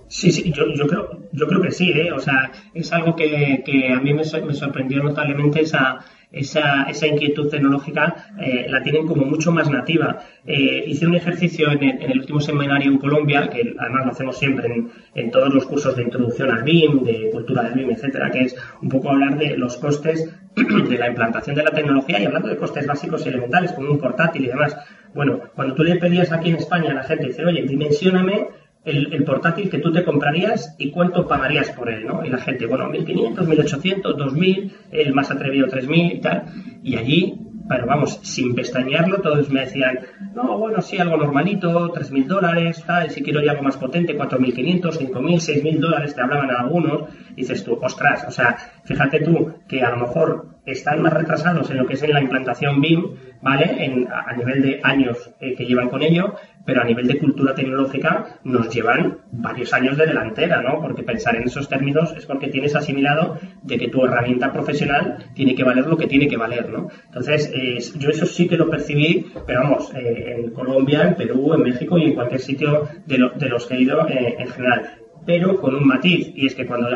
[0.07, 2.11] Sí, sí, yo, yo, creo, yo creo que sí, ¿eh?
[2.11, 7.07] o sea, es algo que, que a mí me, me sorprendió notablemente esa, esa, esa
[7.07, 10.17] inquietud tecnológica eh, la tienen como mucho más nativa.
[10.45, 14.67] Eh, hice un ejercicio en el, último seminario en Colombia, que además lo hacemos siempre
[14.67, 18.45] en, en, todos los cursos de introducción al BIM, de cultura del BIM, etcétera, que
[18.45, 22.47] es un poco hablar de los costes de la implantación de la tecnología y hablando
[22.47, 24.77] de costes básicos y elementales, como un portátil y demás.
[25.13, 28.49] Bueno, cuando tú le pedías aquí en España a la gente, dice, oye, dimensioname
[28.85, 32.25] el, portátil que tú te comprarías y cuánto pagarías por él, ¿no?
[32.25, 36.43] Y la gente, bueno, 1500, 1800, 2000, el más atrevido 3000 y tal.
[36.83, 37.35] Y allí,
[37.67, 39.99] pero vamos, sin pestañearlo, todos me decían,
[40.33, 44.97] no, bueno, sí, algo normalito, 3000 dólares, tal, si quiero ya algo más potente, 4500,
[44.97, 47.03] 5000, 6000 dólares, te hablaban algunos.
[47.35, 51.77] dices tú, ostras, o sea, fíjate tú que a lo mejor están más retrasados en
[51.77, 53.83] lo que es en la implantación BIM, ¿vale?
[53.83, 57.53] En, a, nivel de años eh, que llevan con ello, pero a nivel de cultura
[57.53, 60.79] tecnológica nos llevan varios años de delantera, ¿no?
[60.79, 65.53] Porque pensar en esos términos es porque tienes asimilado de que tu herramienta profesional tiene
[65.53, 66.87] que valer lo que tiene que valer, ¿no?
[67.07, 67.51] Entonces,
[67.97, 71.97] yo eso sí que lo percibí, pero vamos, eh, en Colombia, en Perú, en México
[71.97, 74.91] y en cualquier sitio de, de los que he ido eh, en general.
[75.25, 76.89] Pero con un matiz, y es que cuando,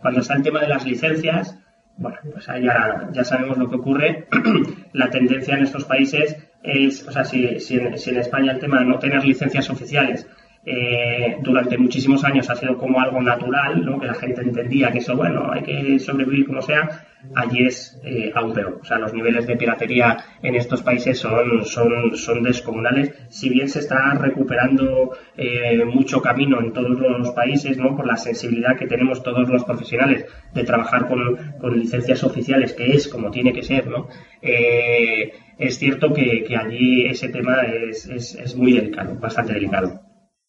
[0.00, 1.58] cuando está el tema de las licencias,
[1.96, 4.26] bueno, pues ahí ya, ya sabemos lo que ocurre.
[4.92, 8.58] la tendencia en estos países es, o sea, si, si, en, si en España el
[8.58, 10.26] tema de no tener licencias oficiales
[10.68, 14.00] eh, durante muchísimos años ha sido como algo natural, ¿no?
[14.00, 18.32] que la gente entendía que eso, bueno, hay que sobrevivir como sea, allí es eh,
[18.34, 18.80] aún peor.
[18.82, 23.12] O sea, los niveles de piratería en estos países son, son, son descomunales.
[23.28, 27.96] Si bien se está recuperando eh, mucho camino en todos los países, ¿no?
[27.96, 32.90] por la sensibilidad que tenemos todos los profesionales de trabajar con, con licencias oficiales, que
[32.90, 34.08] es como tiene que ser, ¿no?
[34.42, 40.05] es cierto que, que, allí ese tema es, es, es muy delicado, bastante delicado.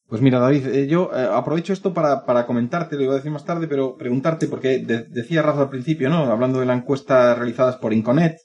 [0.07, 3.31] Pues mira, David, eh, yo eh, aprovecho esto para, para comentarte, lo iba a decir
[3.31, 6.31] más tarde, pero preguntarte, porque decía Rafa al principio, ¿no?
[6.31, 8.37] Hablando de la encuesta realizadas por Inconet,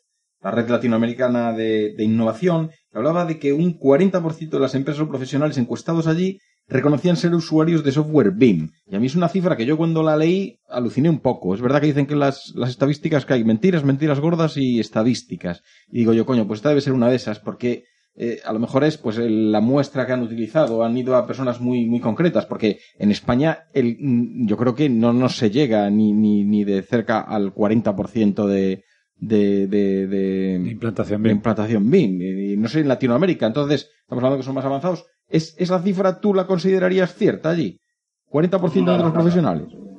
[0.42, 5.57] la red latinoamericana de, de innovación, hablaba de que un 40% de las empresas profesionales
[5.57, 8.70] encuestados allí reconocían ser usuarios de software BIM.
[8.87, 11.55] Y a mí es una cifra que yo cuando la leí aluciné un poco.
[11.55, 15.62] Es verdad que dicen que las, las estadísticas que hay mentiras, mentiras gordas y estadísticas.
[15.88, 18.59] Y digo yo, coño, pues esta debe ser una de esas, porque eh, a lo
[18.59, 22.44] mejor es pues la muestra que han utilizado, han ido a personas muy, muy concretas,
[22.44, 26.64] porque en España el, mm, yo creo que no, no se llega ni, ni, ni
[26.64, 28.85] de cerca al 40% de,
[29.16, 31.33] de, de, de, implantación BIM.
[31.33, 32.20] implantación BIM.
[32.22, 35.07] Y, no sé, en Latinoamérica, entonces estamos hablando que son más avanzados.
[35.29, 37.81] ¿Es, ¿Esa cifra tú la considerarías cierta allí?
[38.31, 39.68] ¿40% de los profesionales?
[39.72, 39.91] No,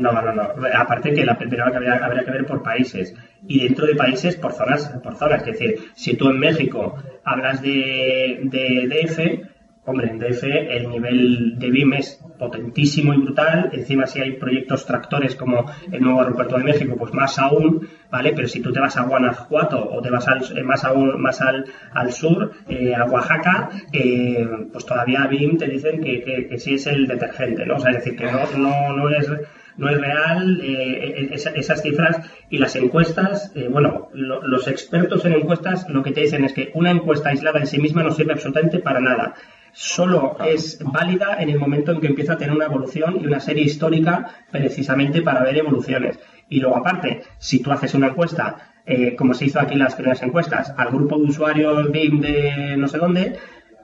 [0.00, 0.42] no, no.
[0.74, 3.14] Aparte que la primera que habría, que ver por países
[3.46, 5.40] y dentro de países por zonas, por zonas.
[5.40, 9.46] Es decir, si tú en México hablas de, de DF,
[9.86, 13.70] hombre, en DF el nivel de BIM es potentísimo y brutal.
[13.72, 18.32] Encima, si hay proyectos tractores como el nuevo aeropuerto de México, pues más aún, ¿vale?
[18.34, 21.40] Pero si tú te vas a Guanajuato o te vas al, eh, más aún más
[21.40, 26.58] al, al sur, eh, a Oaxaca, eh, pues todavía BIM te dicen que, que, que,
[26.58, 27.76] sí es el detergente, ¿no?
[27.76, 29.30] O sea, es decir, que no, no, no es
[29.76, 35.88] no es real eh, esas cifras y las encuestas, eh, bueno, los expertos en encuestas
[35.88, 38.78] lo que te dicen es que una encuesta aislada en sí misma no sirve absolutamente
[38.78, 39.34] para nada.
[39.72, 43.40] Solo es válida en el momento en que empieza a tener una evolución y una
[43.40, 46.18] serie histórica precisamente para ver evoluciones.
[46.48, 49.94] Y luego, aparte, si tú haces una encuesta, eh, como se hizo aquí en las
[49.94, 53.36] primeras encuestas, al grupo de usuarios BIM de no sé dónde,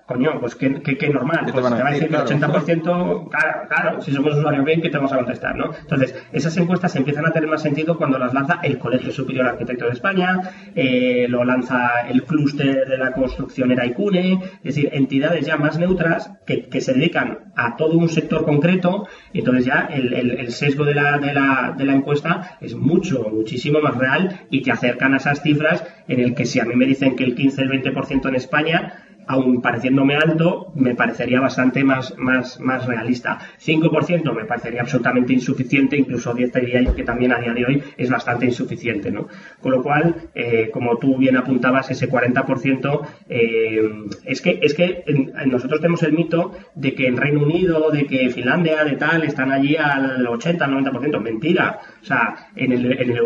[0.06, 0.68] coño, pues qué,
[1.12, 1.46] normal.
[1.46, 2.08] te pues van a te va a decir?
[2.08, 2.60] que el Claro.
[2.60, 5.70] 80%, claro, claro, si somos usuarios bien, ¿qué te vamos a contestar, no?
[5.80, 9.50] Entonces, esas encuestas empiezan a tener más sentido cuando las lanza el Colegio Superior de
[9.52, 10.40] Arquitectos de España,
[10.74, 14.34] eh, lo lanza el clúster de la construcción Eraicune,
[14.64, 19.06] es decir, entidades ya más neutras que, que se dedican a todo un sector concreto,
[19.32, 22.74] y entonces ya el, el- el sesgo de la, de, la, de la encuesta es
[22.74, 26.64] mucho, muchísimo más real y te acercan a esas cifras en el que si a
[26.64, 31.40] mí me dicen que el 15, el 20% en España, aun pareciéndome alto, me parecería
[31.40, 33.38] bastante más, más, más realista.
[33.58, 37.64] 5% me parecería absolutamente insuficiente, incluso 10 te diría yo que también a día de
[37.64, 39.28] hoy es bastante insuficiente, ¿no?
[39.60, 43.80] Con lo cual, eh, como tú bien apuntabas, ese 40%, eh,
[44.24, 45.04] es que, es que
[45.46, 49.50] nosotros tenemos el mito de que en Reino Unido, de que Finlandia, de tal, están
[49.52, 51.20] allí al 80, al 90%.
[51.20, 51.78] Mentira.
[52.00, 53.22] O sea, en el, en el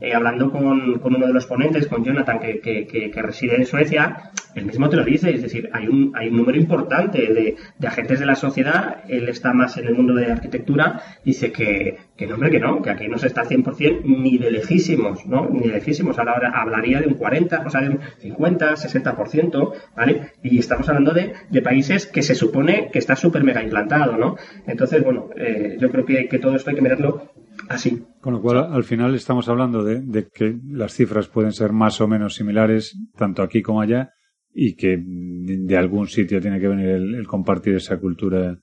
[0.00, 3.56] eh, hablando con, con uno de los ponentes, con Jonathan, que, que- que- que reside
[3.56, 7.32] en Suecia, él mismo te lo dice, es decir, hay un, hay un número importante
[7.32, 11.52] de, de agentes de la sociedad, él está más en el mundo de arquitectura, dice
[11.52, 15.26] que, que no, hombre, que no, que aquí no se está 100% ni de lejísimos,
[15.26, 15.48] ¿no?
[15.50, 20.32] Ni de lejísimos, ahora hablaría de un 40, o sea, de un 50, 60%, ¿vale?
[20.42, 24.36] Y estamos hablando de, de países que se supone que está súper mega implantado, ¿no?
[24.66, 27.32] Entonces, bueno, eh, yo creo que, que todo esto hay que mirarlo
[27.68, 28.04] así.
[28.20, 32.00] Con lo cual, al final estamos hablando de, de que las cifras pueden ser más
[32.00, 34.12] o menos similares, tanto aquí como allá,
[34.54, 38.58] y que de, algún sitio tiene que venir el, el compartir esa cultura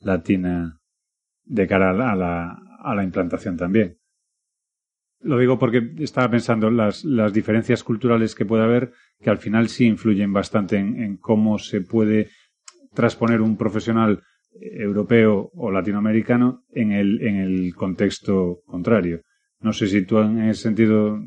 [0.00, 0.80] latina
[1.44, 3.98] de cara a la, a la, a la implantación también.
[5.20, 9.68] Lo digo porque estaba pensando las, las diferencias culturales que puede haber, que al final
[9.68, 12.28] sí influyen bastante en, en cómo se puede
[12.94, 14.22] transponer un profesional
[14.60, 19.22] europeo o latinoamericano en el, en el contexto contrario.
[19.60, 21.18] No sé si tú en ese sentido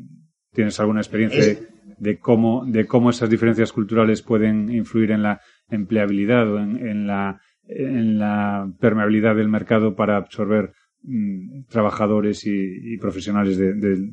[0.52, 1.68] tienes alguna experiencia Es-
[1.98, 7.40] de, cómo, de cómo esas diferencias culturales pueden influir en la empleabilidad o en, la,
[7.66, 14.10] en la permeabilidad del mercado para absorber mm, trabajadores y, y profesionales de- de-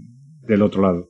[0.47, 1.09] del otro lado.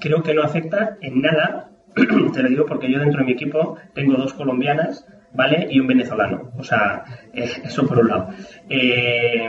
[0.00, 1.70] creo que no afecta en nada,
[2.32, 5.66] te lo digo porque yo dentro de mi equipo tengo dos colombianas, ¿vale?
[5.70, 8.28] Y un venezolano, o sea, eso por un lado.
[8.68, 9.48] Eh,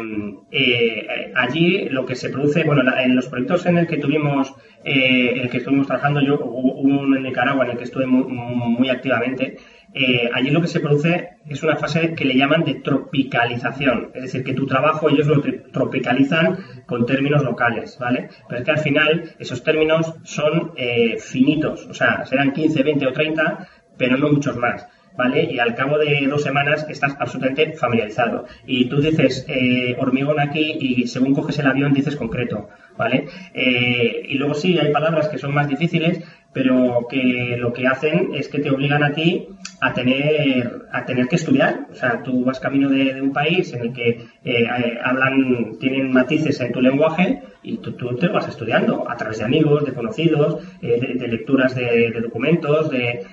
[0.52, 5.34] eh, allí lo que se produce, bueno, en los proyectos en el que tuvimos, eh,
[5.42, 8.90] el que estuvimos trabajando yo, hubo uno en Nicaragua en el que estuve muy, muy
[8.90, 9.58] activamente,
[9.94, 14.24] eh, allí lo que se produce es una fase que le llaman de tropicalización, es
[14.24, 18.30] decir, que tu trabajo ellos lo tropicalizan con términos locales, ¿vale?
[18.48, 20.74] Pero es que al final esos términos son
[21.18, 24.88] finitos, o sea, serán 15, 20 o 30, pero no muchos más.
[25.18, 25.44] ¿Vale?
[25.52, 28.46] Y al cabo de dos semanas estás absolutamente familiarizado.
[28.66, 33.26] Y tú dices eh, hormigón aquí y según coges el avión dices concreto, ¿vale?
[33.54, 38.30] Eh, y luego sí, hay palabras que son más difíciles, pero que lo que hacen
[38.34, 39.48] es que te obligan a ti
[39.82, 41.88] a tener, a tener que estudiar.
[41.92, 46.12] O sea, tú vas camino de, un país en el que eh, eh, hablan, tienen
[46.12, 50.64] matices en tu lenguaje y tú, te vas estudiando a través de amigos, de conocidos,
[50.82, 53.26] eh, de, lecturas de, documentos, de,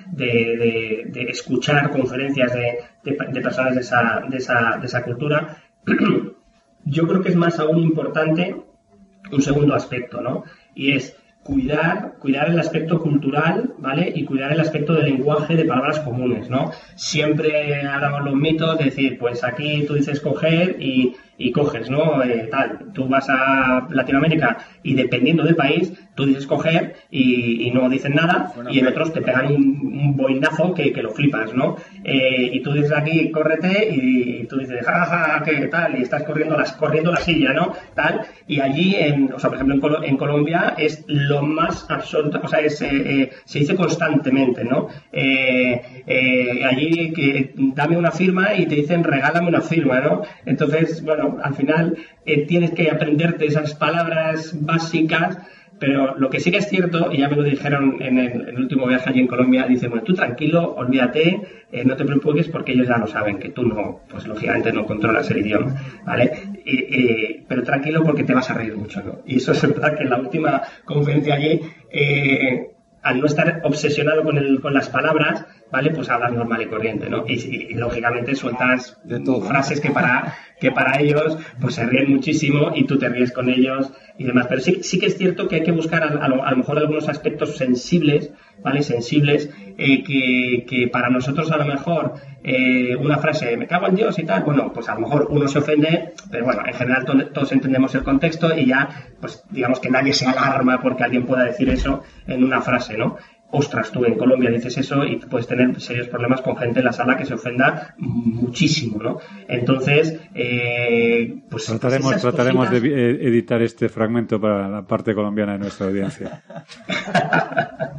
[1.29, 5.57] escuchar conferencias de personas de esa, de esa, de esa cultura.
[6.85, 8.55] Yo creo que es más aún importante
[9.31, 10.43] un segundo aspecto, ¿no?
[10.73, 14.11] Y es cuidar, cuidar el aspecto cultural, ¿vale?
[14.13, 16.71] Y cuidar el aspecto del lenguaje de palabras comunes, ¿no?
[16.95, 22.23] Siempre hablamos los mitos de decir, pues aquí tú dices coger y, y coges, ¿no?
[22.23, 27.71] Eh, tal, tú vas a Latinoamérica y dependiendo del país, tú dices coger y, y
[27.71, 31.11] no dicen nada Bueno, y en otros te pegan un, un boinazo que, que lo
[31.11, 31.75] flipas, ¿no?
[32.03, 35.99] Eh, y tú dices aquí, córrete y, tú dices, jajaja, ¿qué tal?
[35.99, 37.73] Y estás corriendo, las, corriendo la silla, ¿no?
[37.93, 38.21] Tal.
[38.47, 42.39] Y allí, en, o sea, por ejemplo, en, Colo- en Colombia es lo más absoluto,
[42.43, 44.87] o sea, es, eh, eh, se dice constantemente, ¿no?
[46.69, 50.21] Allí que dame una firma y te dicen regálame una firma, ¿no?
[50.45, 55.37] Entonces, bueno, al final eh, tienes que aprenderte esas palabras básicas
[55.79, 58.87] pero lo que sí que es cierto, y ya me lo dijeron en el, último
[58.87, 62.87] viaje allí en Colombia, dice, bueno, tú tranquilo, olvídate, eh, no te preocupes porque ellos
[62.87, 66.31] ya lo saben, que tú no, pues lógicamente no controlas el idioma, ¿vale?
[67.47, 69.19] Pero tranquilo porque te vas a reír mucho, ¿no?
[69.25, 71.61] Y eso es verdad que en la última conferencia allí,
[71.91, 72.71] eh,
[73.03, 75.91] al no estar obsesionado con, el, con las palabras, ¿vale?
[75.91, 77.25] Pues hablas normal y corriente, ¿no?
[77.27, 78.97] Y, lógicamente sueltas
[79.47, 83.49] frases que para, que para ellos pues se ríen muchísimo y tú te ríes con
[83.49, 84.47] ellos y demás.
[84.47, 87.57] Pero sí, sí que es cierto que hay que buscar a, lo, mejor algunos aspectos
[87.57, 88.31] sensibles,
[88.63, 88.81] ¿vale?
[88.81, 93.95] Sensibles, eh, que, que, para nosotros a lo mejor eh, una frase, me cago en
[93.95, 97.03] Dios y tal, bueno, pues a lo mejor uno se ofende, pero bueno, en general
[97.05, 101.43] todos entendemos el contexto y ya, pues digamos que nadie se alarma porque alguien pueda
[101.43, 103.17] decir eso en una frase, ¿no?
[103.51, 106.93] Ostras, tú en Colombia dices eso y puedes tener serios problemas con gente en la
[106.93, 109.19] sala que se ofenda muchísimo, ¿no?
[109.47, 111.65] Entonces, eh, pues...
[111.65, 112.77] Trataremos, trataremos de
[113.27, 116.43] editar este fragmento para la parte colombiana de nuestra audiencia.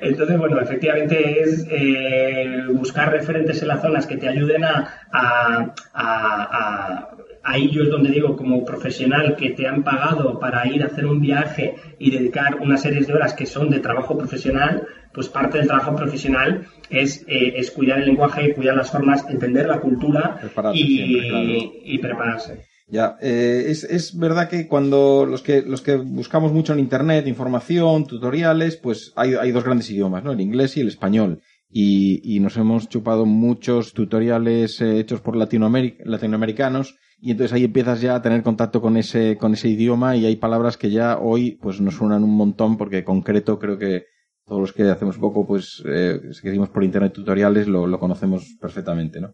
[0.00, 7.10] Entonces, bueno, efectivamente es eh, buscar referentes en las zonas que te ayuden a, a,
[7.44, 11.06] ahí yo es donde digo, como profesional que te han pagado para ir a hacer
[11.06, 15.58] un viaje y dedicar una serie de horas que son de trabajo profesional, pues parte
[15.58, 20.40] del trabajo profesional es, eh, es cuidar el lenguaje, cuidar las formas, entender la cultura
[20.72, 22.64] y, prepararse.
[22.86, 27.26] Ya, eh, es, es, verdad que cuando los que los que buscamos mucho en internet
[27.26, 30.32] información, tutoriales, pues hay, hay dos grandes idiomas, ¿no?
[30.32, 31.40] El inglés y el español.
[31.70, 38.02] Y, y nos hemos chupado muchos tutoriales eh, hechos por latinoamericanos y entonces ahí empiezas
[38.02, 41.52] ya a tener contacto con ese, con ese idioma y hay palabras que ya hoy
[41.52, 44.04] pues nos suenan un montón porque concreto creo que
[44.44, 49.22] todos los que hacemos poco pues eh, seguimos por internet tutoriales lo, lo conocemos perfectamente,
[49.22, 49.32] ¿no?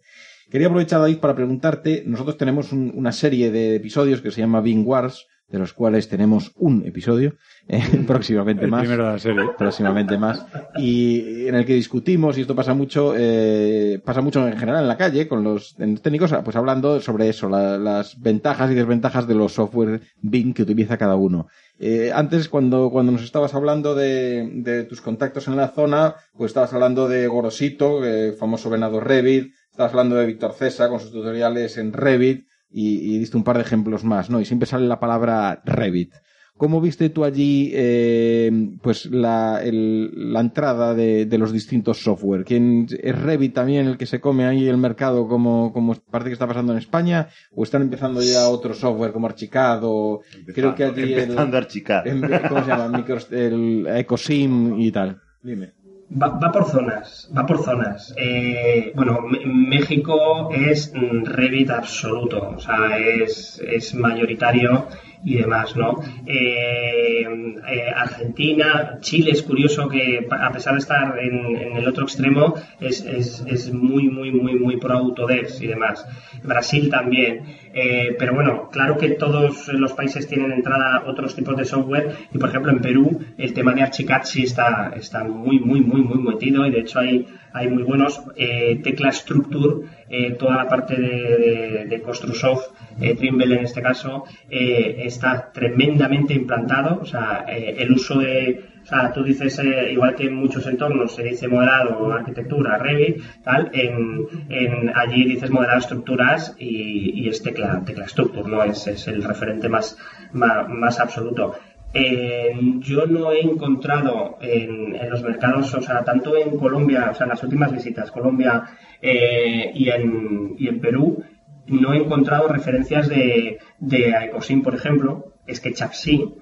[0.48, 4.86] Quería aprovechar, David, para preguntarte, nosotros tenemos una serie de episodios que se llama Bing
[4.86, 7.34] Wars, de los cuales tenemos un episodio,
[7.68, 8.82] eh, próximamente más.
[8.82, 9.42] Primero de la serie.
[9.58, 10.46] Próximamente más.
[10.76, 14.88] Y en el que discutimos, y esto pasa mucho, eh, pasa mucho en general en
[14.88, 19.52] la calle, con los técnicos, pues hablando sobre eso, las ventajas y desventajas de los
[19.52, 21.48] software Bing que utiliza cada uno.
[21.78, 26.50] Eh, antes, cuando, cuando nos estabas hablando de, de tus contactos en la zona, pues
[26.50, 31.10] estabas hablando de Gorosito, el famoso venado Revit, estabas hablando de Víctor César con sus
[31.10, 34.40] tutoriales en Revit, y, y, diste un par de ejemplos más, ¿no?
[34.40, 36.14] Y siempre sale la palabra Revit.
[36.60, 38.52] ¿Cómo viste tú allí eh,
[38.82, 42.44] pues la, el, la entrada de, de, los distintos software?
[42.44, 46.34] ¿Quién, ¿Es Revit también el que se come ahí el mercado como, como parece que
[46.34, 47.28] está pasando en España?
[47.54, 50.20] ¿O están empezando ya otros software como Archicad o
[50.54, 52.04] creo que allí empezando el, Archicad.
[52.46, 53.06] ¿Cómo se llama?
[53.30, 55.18] el EcoSim y tal.
[55.42, 55.79] Dime.
[56.10, 58.12] Va, por zonas, va por zonas.
[58.16, 64.88] Eh, bueno, México es Revit absoluto, o sea, es, es mayoritario
[65.22, 66.00] y demás, ¿no?
[66.26, 67.24] Eh,
[67.68, 73.04] eh, Argentina, Chile es curioso que a pesar de estar en, el otro extremo es,
[73.04, 76.06] es, es, muy, muy, muy, muy pro Autodesk y demás.
[76.42, 77.42] Brasil también.
[77.72, 82.38] Eh, pero bueno, claro que todos los países tienen entrada otros tipos de software y
[82.38, 86.18] por ejemplo en Perú el tema de Archicad sí está, está muy, muy, muy, muy
[86.18, 88.20] metido y de hecho hay, hay muy buenos.
[88.36, 95.50] Eh, Tecla Structure, eh, toda la parte de, de, Construsoft, Trimble en este caso, está
[95.52, 97.00] tremendamente implantado.
[97.00, 101.14] O sea, el uso de o sea, tú dices, eh, igual que en muchos entornos
[101.14, 107.42] se dice modelado, arquitectura, Revit, tal, en, en allí dices modelado estructuras y, y es
[107.42, 108.62] tecla, tecla structure, ¿no?
[108.64, 109.96] Es, es el referente más,
[110.32, 111.54] más absoluto.
[111.92, 117.14] Eh, yo no he encontrado en, en, los mercados, o sea, tanto en Colombia, o
[117.14, 118.62] sea, en las últimas visitas, Colombia
[119.02, 121.24] eh, y, en, y en Perú,
[121.66, 126.34] no he encontrado referencias de, de Ecosim, por ejemplo, SketchUp sí,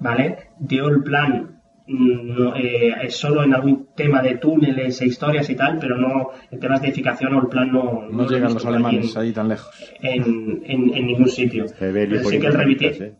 [0.00, 0.48] ¿vale?
[0.58, 1.56] De Allplan
[1.88, 6.30] no, eh, es solo en algún tema de túneles e historias y tal, pero no
[6.50, 9.72] en temas de edificación o el plan no, no, llegan los alemanes ahí tan lejos.
[10.00, 11.66] En, en, en ningún sitio.
[11.78, 13.14] Pero sí que el revitiense,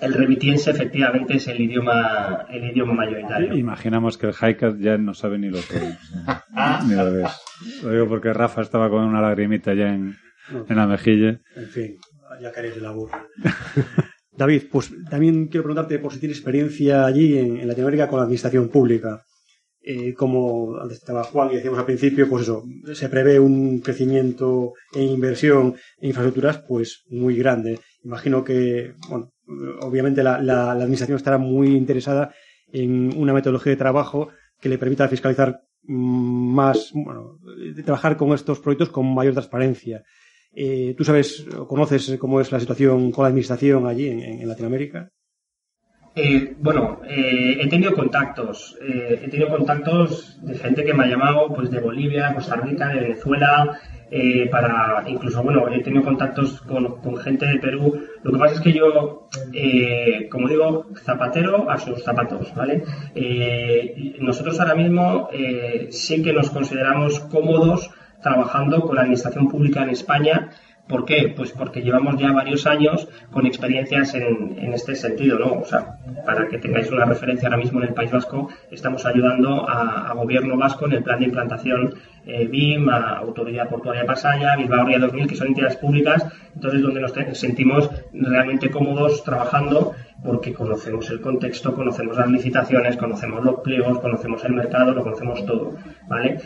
[0.00, 3.56] el revitiense efectivamente es el idioma el idioma mayoritario.
[3.56, 5.80] Imaginamos que el Haikat ya no sabe ni lo que
[6.88, 7.32] ni lo ves.
[7.82, 10.16] Lo digo porque Rafa estaba con una lagrimita ya en,
[10.50, 11.40] en la mejilla.
[11.54, 11.96] En fin,
[12.40, 13.26] ya caréis de la burra.
[14.36, 18.68] David, pues también quiero preguntarte por si tienes experiencia allí en, Latinoamérica con la administración
[18.68, 19.24] pública.
[19.80, 24.72] Eh, como antes estaba Juan y decíamos al principio, pues eso, se prevé un crecimiento
[24.92, 27.78] en inversión en infraestructuras pues muy grande.
[28.02, 29.30] Imagino que, bueno,
[29.80, 32.32] obviamente la, la, administración estará muy interesada
[32.72, 34.28] en una metodología de trabajo
[34.60, 37.38] que le permita fiscalizar más, bueno,
[37.84, 40.02] trabajar con estos proyectos con mayor transparencia.
[40.54, 45.10] Eh, ¿Tú sabes o conoces cómo es la situación con la administración allí en, Latinoamérica?
[46.14, 48.74] Eh, bueno, eh, he tenido contactos.
[48.80, 53.00] he tenido contactos de gente que me ha llamado pues de Bolivia, Costa Rica, de
[53.00, 53.78] Venezuela,
[54.10, 57.92] eh, para incluso, bueno, he tenido contactos con, gente de Perú.
[58.22, 62.84] Lo que pasa es que yo, eh, como digo, zapatero a sus zapatos, ¿vale?
[63.14, 65.28] Eh, nosotros ahora mismo
[65.90, 67.90] sí que nos consideramos cómodos
[68.22, 70.50] trabajando con la administración pública en España
[70.88, 71.32] ¿Por qué?
[71.36, 75.54] Pues porque llevamos ya varios años con experiencias en, este sentido, ¿no?
[75.54, 79.68] O sea, para que tengáis una referencia ahora mismo en el País Vasco, estamos ayudando
[79.68, 84.86] a, gobierno vasco en el plan de implantación eh, BIM, a Autoridad Portuaria Pasaya, Bilbao
[84.86, 86.24] Ría 2000, que son entidades públicas,
[86.54, 93.44] entonces donde nos sentimos realmente cómodos trabajando porque conocemos el contexto, conocemos las licitaciones, conocemos
[93.44, 95.74] los pliegos, conocemos el mercado, lo conocemos todo,
[96.08, 96.40] ¿vale?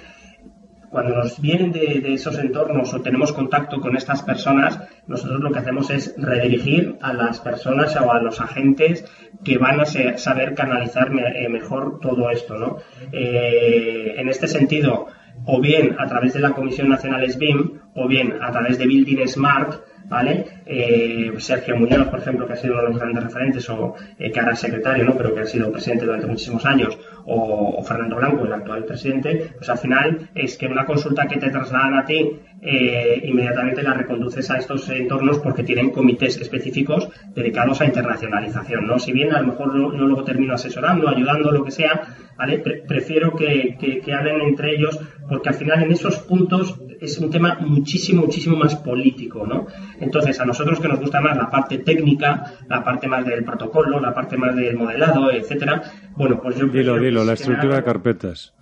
[0.90, 5.60] Cuando nos vienen de, esos entornos o tenemos contacto con estas personas, nosotros lo que
[5.60, 9.04] hacemos es redirigir a las personas o a los agentes
[9.44, 12.58] que van a saber canalizar eh, mejor todo esto.
[12.58, 12.78] ¿no?
[13.12, 15.06] Eh, en este sentido,
[15.46, 19.26] o bien a través de la Comisión Nacional SBIM, o bien a través de Building
[19.28, 20.59] Smart, ¿vale?
[20.72, 24.38] Eh, Sergio Muñoz, por ejemplo, que ha sido uno de los grandes referentes, o que
[24.38, 25.16] ahora es secretario, ¿no?
[25.16, 26.96] Pero que ha sido presidente durante muchísimos años,
[27.26, 31.50] o, Fernando Blanco, el actual presidente, pues al final es que una consulta que te
[31.50, 37.80] trasladan a ti, eh, inmediatamente la reconduces a estos entornos porque tienen comités específicos dedicados
[37.80, 38.98] a internacionalización, ¿no?
[38.98, 42.02] Si bien a lo mejor yo, luego termino asesorando, ayudando, lo que sea,
[42.36, 42.58] ¿vale?
[42.58, 47.58] prefiero que, que, hablen entre ellos porque al final en esos puntos es un tema
[47.60, 49.66] muchísimo, muchísimo más político, ¿no?
[50.00, 54.00] Entonces, a nosotros que nos gusta más la parte técnica, la parte más del protocolo,
[54.00, 55.82] la parte más del modelado, etcétera,
[56.16, 56.66] bueno, pues yo...
[56.66, 58.52] Dilo, dilo, la estructura de carpetas.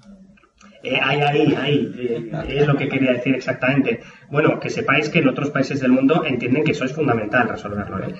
[0.83, 4.01] Eh, ahí, ahí, ahí, eh, es lo que quería decir exactamente.
[4.31, 7.99] Bueno, que sepáis que en otros países del mundo entienden que eso es fundamental resolverlo.
[8.07, 8.15] ¿eh?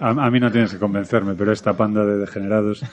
[0.00, 2.84] a, mí no tienes que convencerme, pero esta panda de degenerados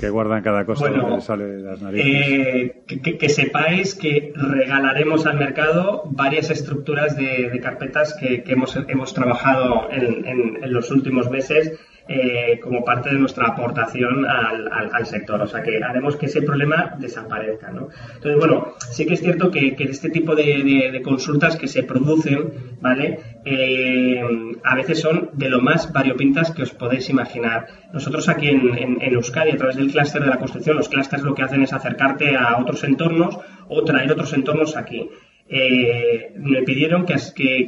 [0.00, 2.06] que guardan cada cosa que les sale de las narices.
[2.06, 9.90] Eh, que, sepáis que regalaremos al mercado varias estructuras de, carpetas que, hemos, hemos trabajado
[9.90, 10.24] en,
[10.62, 11.78] en los últimos meses
[12.08, 15.42] eh, como parte de nuestra aportación al, sector.
[15.42, 17.70] O sea que haremos que ese problema desaparezca.
[17.70, 17.88] ¿no?
[18.14, 23.18] Entonces, bueno, sí que es cierto que, este tipo de, consultas que se producen, ¿vale?
[23.44, 24.22] Eh,
[24.62, 27.66] a veces son de lo más variopintas que os podéis imaginar.
[27.92, 31.34] Nosotros aquí en, en Euskadi, a través del clúster de la construcción, los clústeres lo
[31.34, 33.38] que hacen es acercarte a otros entornos
[33.68, 35.10] o traer otros entornos aquí
[35.48, 37.14] eh, me pidieron que,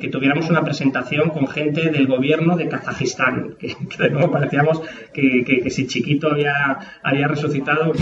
[0.01, 5.65] que, tuviéramos una presentación con gente del gobierno de Kazajistán, que, de nuevo parecíamos que,
[5.71, 7.93] si Chiquito había, había resucitado,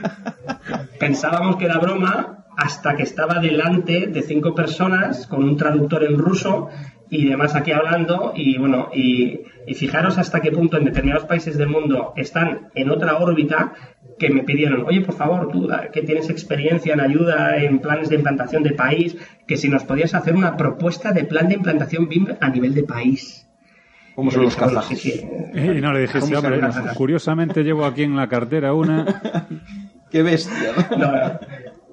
[0.98, 6.18] pensábamos que era broma hasta que estaba delante de cinco personas con un traductor en
[6.18, 6.68] ruso
[7.10, 11.58] y demás aquí hablando y bueno y, y, fijaros hasta qué punto en determinados países
[11.58, 13.72] del mundo están en otra órbita
[14.20, 18.16] que me pidieron, oye, por favor, tú que tienes experiencia en ayuda en planes de
[18.16, 19.16] implantación de país,
[19.46, 22.82] que si nos podías hacer una propuesta de plan de implantación BIM a nivel de
[22.82, 23.48] país.
[24.14, 25.06] ¿Cómo son los kazajos?
[25.06, 25.24] Y
[25.80, 26.60] no le dijiste, hombre,
[26.94, 29.06] curiosamente llevo aquí en la cartera una...
[30.10, 30.74] ¡Qué bestia!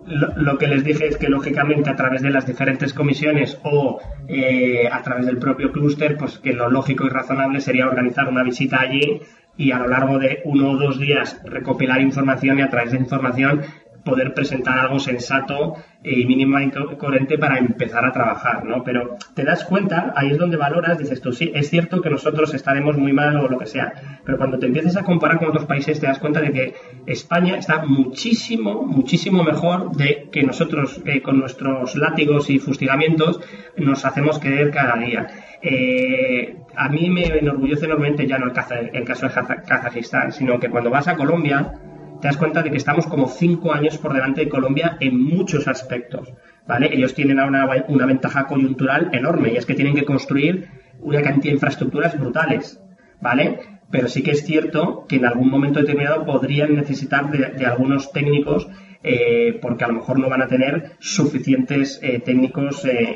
[0.08, 4.90] lo, que les dije es que lógicamente a través de las diferentes comisiones o eh,
[4.92, 8.82] a través del propio clúster, pues que lo lógico y razonable sería organizar una visita
[8.82, 9.22] allí
[9.58, 12.97] y a lo largo de uno o dos días recopilar información y a través de
[12.97, 13.62] información
[14.08, 18.84] poder presentar algo sensato y y coherente para empezar a trabajar, ¿no?
[18.84, 22.53] Pero te das cuenta, ahí es donde valoras, dices tú, sí, es cierto que nosotros
[22.53, 25.66] estaremos muy mal o lo que sea, pero cuando te empiezas a comparar con otros
[25.66, 31.22] países te das cuenta de que España está muchísimo, muchísimo mejor de que nosotros eh,
[31.22, 33.41] con nuestros látigos y fustigamientos
[33.76, 35.28] nos hacemos creer cada día.
[35.62, 39.34] Eh, a mí me enorgullece enormemente ya no el, el caso de
[39.68, 41.74] Kazajistán, sino que cuando vas a Colombia,
[42.22, 45.68] te das cuenta de que estamos como cinco años por delante de Colombia en muchos
[45.68, 46.34] aspectos.
[46.68, 46.89] ¿vale?
[46.93, 51.51] Ellos tienen una, una ventaja coyuntural enorme y es que tienen que construir una cantidad
[51.51, 52.82] de infraestructuras brutales.
[53.22, 53.59] ¿vale?
[53.89, 58.68] Pero sí que es cierto que en algún momento determinado podrían necesitar de, algunos técnicos
[59.10, 63.16] eh, porque a lo mejor no van a tener suficientes eh, técnicos eh,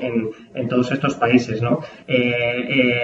[0.54, 1.62] en, todos estos países.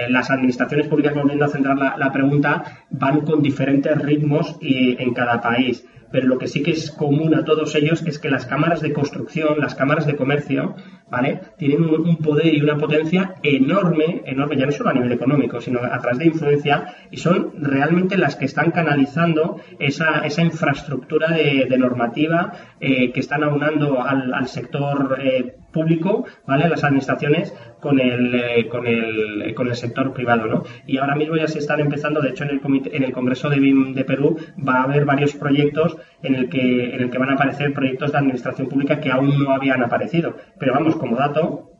[0.08, 5.12] las administraciones públicas, volviendo a centrar la, la, pregunta, van con diferentes ritmos y, en
[5.12, 8.46] cada país pero lo que sí que es común a todos ellos es que las
[8.46, 10.74] cámaras de construcción, las cámaras de comercio,
[11.10, 11.40] ¿vale?
[11.56, 15.80] Tienen un, poder y una potencia enorme, enorme, ya no solo a nivel económico, sino
[15.80, 21.78] a través de influencia, y son realmente las que están canalizando esa, esa infraestructura de,
[21.78, 26.68] normativa eh, que están aunando al, sector eh, público, ¿vale?
[26.68, 30.64] Las administraciones con el, eh, con el, con el sector privado, ¿no?
[30.86, 33.48] Y ahora mismo ya se están empezando, de hecho en el, comité, en el Congreso
[33.50, 37.18] de BIM de Perú va a haber varios proyectos en el que, en el que
[37.18, 40.36] van a aparecer proyectos de administración pública que aún no habían aparecido.
[40.58, 41.70] Pero vamos, como dato,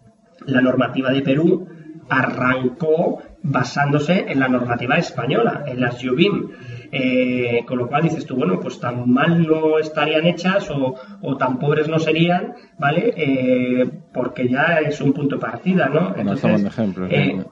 [0.47, 1.69] la normativa de Perú
[2.09, 6.51] arrancó basándose en la normativa española, en las UBIM.
[6.91, 11.59] Eh, con lo cual dices tú, bueno, pues tan mal no estarían hechas o, tan
[11.59, 13.13] pobres no serían, ¿vale?
[13.17, 16.15] Eh, porque ya es un punto de partida, ¿no?
[16.17, 16.79] Entonces,
[17.11, 17.45] eh,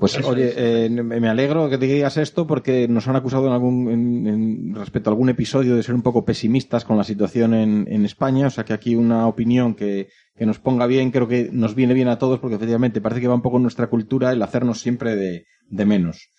[0.00, 4.74] pues oye, me alegro que te digas esto porque nos han acusado en algún, en,
[4.74, 8.48] respecto a algún episodio de ser un poco pesimistas con la situación en, en España,
[8.48, 11.94] o sea que aquí una opinión que, que, nos ponga bien creo que nos viene
[11.94, 14.80] bien a todos porque efectivamente parece que va un poco en nuestra cultura el hacernos
[14.80, 16.30] siempre de, de menos.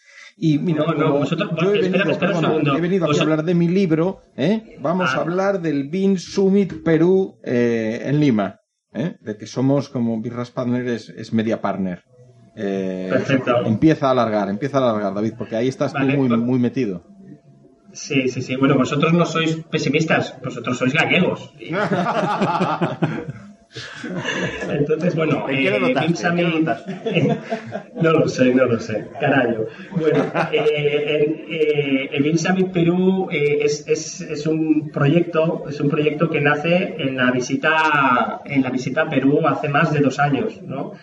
[0.42, 3.68] Y mira, no, no, vosotros, yo he venido, he venido aquí a hablar de mi
[3.68, 4.78] libro, ¿eh?
[4.82, 5.22] vamos a ah.
[5.22, 8.62] hablar del BIN Summit Perú eh, en Lima,
[8.94, 9.18] ¿eh?
[9.20, 12.04] de que somos como Birras Partner es, media partner.
[12.56, 13.66] Eh, Perfecto.
[13.66, 17.04] Empieza a alargar, empieza a alargar, David, porque ahí estás tú muy, pues- muy metido.
[17.92, 18.56] Sí, sí, sí.
[18.56, 21.52] Bueno, vosotros no sois pesimistas, vosotros sois gallegos.
[24.70, 25.70] Entonces, bueno, eh,
[28.02, 29.68] no lo sé, no lo sé, carajo.
[29.92, 36.42] Bueno, eh, eh, el Perú eh, es, es, es, un proyecto, es un proyecto que
[36.42, 40.94] nace en la visita, en la visita a Perú hace más de dos años, ¿no?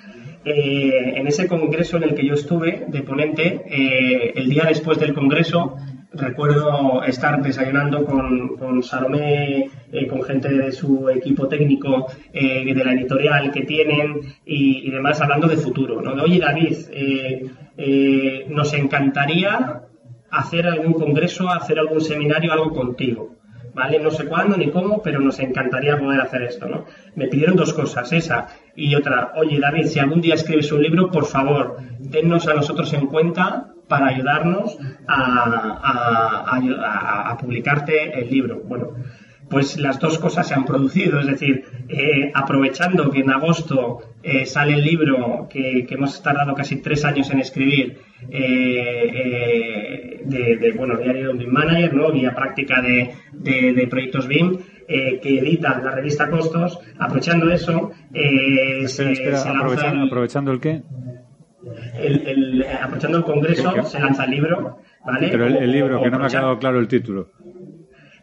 [0.49, 5.77] en ese congreso en el que yo estuve de ponente, el día después del congreso,
[6.17, 12.85] recuerdo estar desayunando con, con Salomé, eh, con gente de su equipo técnico, eh, de
[12.85, 16.01] la editorial que tienen y, demás, hablando de futuro.
[16.01, 16.23] ¿no?
[16.23, 19.83] Oye, David, eh, nos encantaría
[20.31, 23.36] hacer algún congreso, hacer algún seminario, algo contigo.
[23.77, 23.99] ¿Vale?
[23.99, 26.87] No sé cuándo ni cómo, pero nos encantaría poder hacer esto, ¿no?
[27.15, 29.33] Me pidieron dos cosas, esa y otra.
[29.37, 31.77] Oye, David, si algún día escribes un libro, por favor,
[32.11, 36.57] tennos a nosotros en cuenta para ayudarnos a,
[37.39, 38.63] publicarte el libro.
[38.65, 38.95] Bueno,
[39.49, 44.45] pues las dos cosas se han producido, es decir, eh, aprovechando que en agosto eh,
[44.47, 47.99] sale el libro que, hemos tardado casi tres años en escribir,
[48.31, 52.11] eh, de, bueno, Diario BIM Manager, ¿no?
[52.13, 57.91] guía práctica de, de proyectos BIM, que edita la revista Costos, aprovechando eso,
[60.05, 60.83] aprovechando el qué?
[61.99, 65.29] el, aprovechando el Congreso, se lanza el libro, ¿vale?
[65.31, 67.31] Pero el, libro, que no me ha quedado claro el título.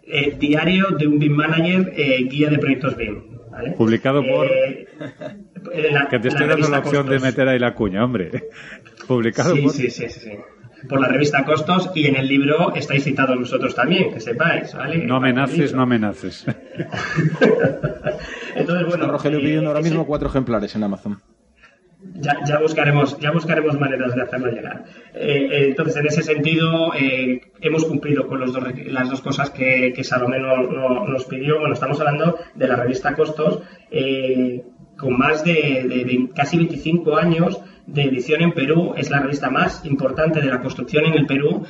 [0.06, 3.24] Eh, diario de un BIM Manager, eh, guía de proyectos BIM.
[3.50, 3.72] ¿vale?
[3.72, 4.48] Publicado por...
[4.48, 4.88] Eh,
[6.10, 8.32] que te estoy dando la opción de meter ahí la cuña, hombre.
[9.08, 9.72] Publicado por...
[9.72, 10.32] Sí, sí, sí,
[10.90, 15.06] Por la revista Costos y en el libro estáis citados vosotros también, que sepáis, ¿vale?
[15.06, 16.46] No amenaces, no amenaces.
[18.56, 19.08] Entonces, bueno...
[19.08, 21.22] Rogelio pidiendo ahora mismo cuatro ejemplares en Amazon
[22.24, 24.84] ya, buscaremos, ya buscaremos maneras de hacerlo llegar.
[25.14, 28.54] Eh, eh, entonces, en ese sentido, eh, hemos cumplido con los
[28.88, 31.60] las dos cosas que, que Salomé nos pidió.
[31.60, 33.62] Bueno, estamos hablando de la revista Costos,
[34.98, 38.94] con más de, casi 25 años de edición en Perú.
[38.98, 41.66] Es la revista más importante de la construcción en el Perú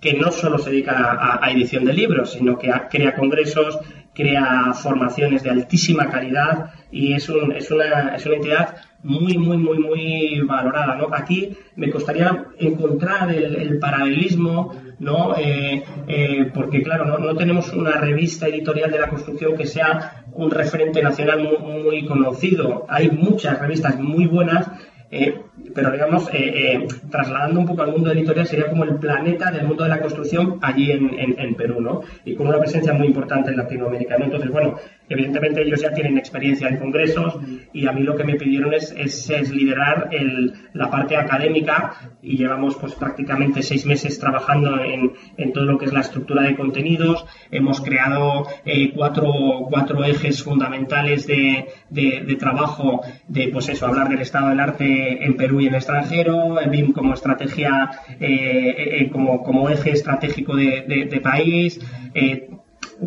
[0.00, 3.78] que no solo se dedica a, edición de libros, sino que crea congresos,
[4.14, 9.56] crea formaciones de altísima calidad y es, un, es, una, es una entidad muy, muy,
[9.56, 11.08] muy, muy valorada, ¿no?
[11.12, 15.36] Aquí me costaría encontrar el, paralelismo, ¿no?
[15.36, 20.24] Eh, eh, porque, claro, no, no, tenemos una revista editorial de la construcción que sea
[20.32, 22.84] un referente nacional muy, conocido.
[22.88, 24.68] Hay muchas revistas muy buenas
[25.08, 25.40] eh,
[25.72, 26.28] pero digamos,
[27.10, 30.58] trasladando un poco al mundo editorial, sería como el planeta del mundo de la construcción
[30.62, 32.00] allí en, Perú, ¿no?
[32.24, 34.76] Y con una presencia muy importante en Latinoamérica, Entonces, bueno,
[35.08, 37.38] evidentemente ellos ya tienen experiencia en congresos
[37.72, 38.94] y a mí lo que me pidieron es,
[39.52, 40.10] liderar
[40.72, 45.92] la parte académica y llevamos pues prácticamente seis meses trabajando en, todo lo que es
[45.92, 47.26] la estructura de contenidos.
[47.50, 48.46] Hemos creado
[48.94, 49.32] cuatro,
[49.70, 51.66] cuatro ejes fundamentales de,
[52.38, 56.60] trabajo de, pues eso, hablar del estado del arte en Perú y en el extranjero,
[56.60, 57.90] el BIM como estrategia,
[58.20, 61.80] eh, eh, como, eje estratégico de, país,
[62.14, 62.48] eh,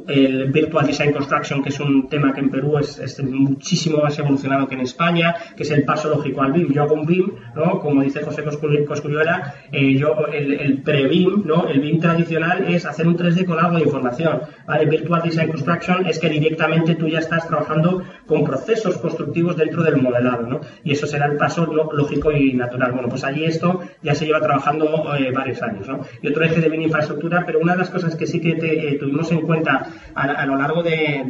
[0.07, 4.67] el Virtual Design Construction, que es un tema que en Perú es, muchísimo más evolucionado
[4.67, 6.71] que en España, que es el paso lógico al BIM.
[6.71, 7.79] Yo hago un BIM, ¿no?
[7.79, 11.67] Como dice José Coscuyuela, eh, yo, el, pre-BIM, ¿no?
[11.67, 14.85] El BIM tradicional es hacer un 3D con algo de información, ¿vale?
[14.85, 19.97] Virtual Design Construction es que directamente tú ya estás trabajando con procesos constructivos dentro del
[19.97, 20.61] modelado, ¿no?
[20.83, 22.91] Y eso será el paso lógico y natural.
[22.91, 26.01] Bueno, pues allí esto ya se lleva trabajando eh, varios años, ¿no?
[26.21, 28.89] Y otro eje de BIM infraestructura, pero una de las cosas que sí que te,
[28.89, 29.78] eh, tuvimos en cuenta
[30.15, 31.23] a, lo largo de,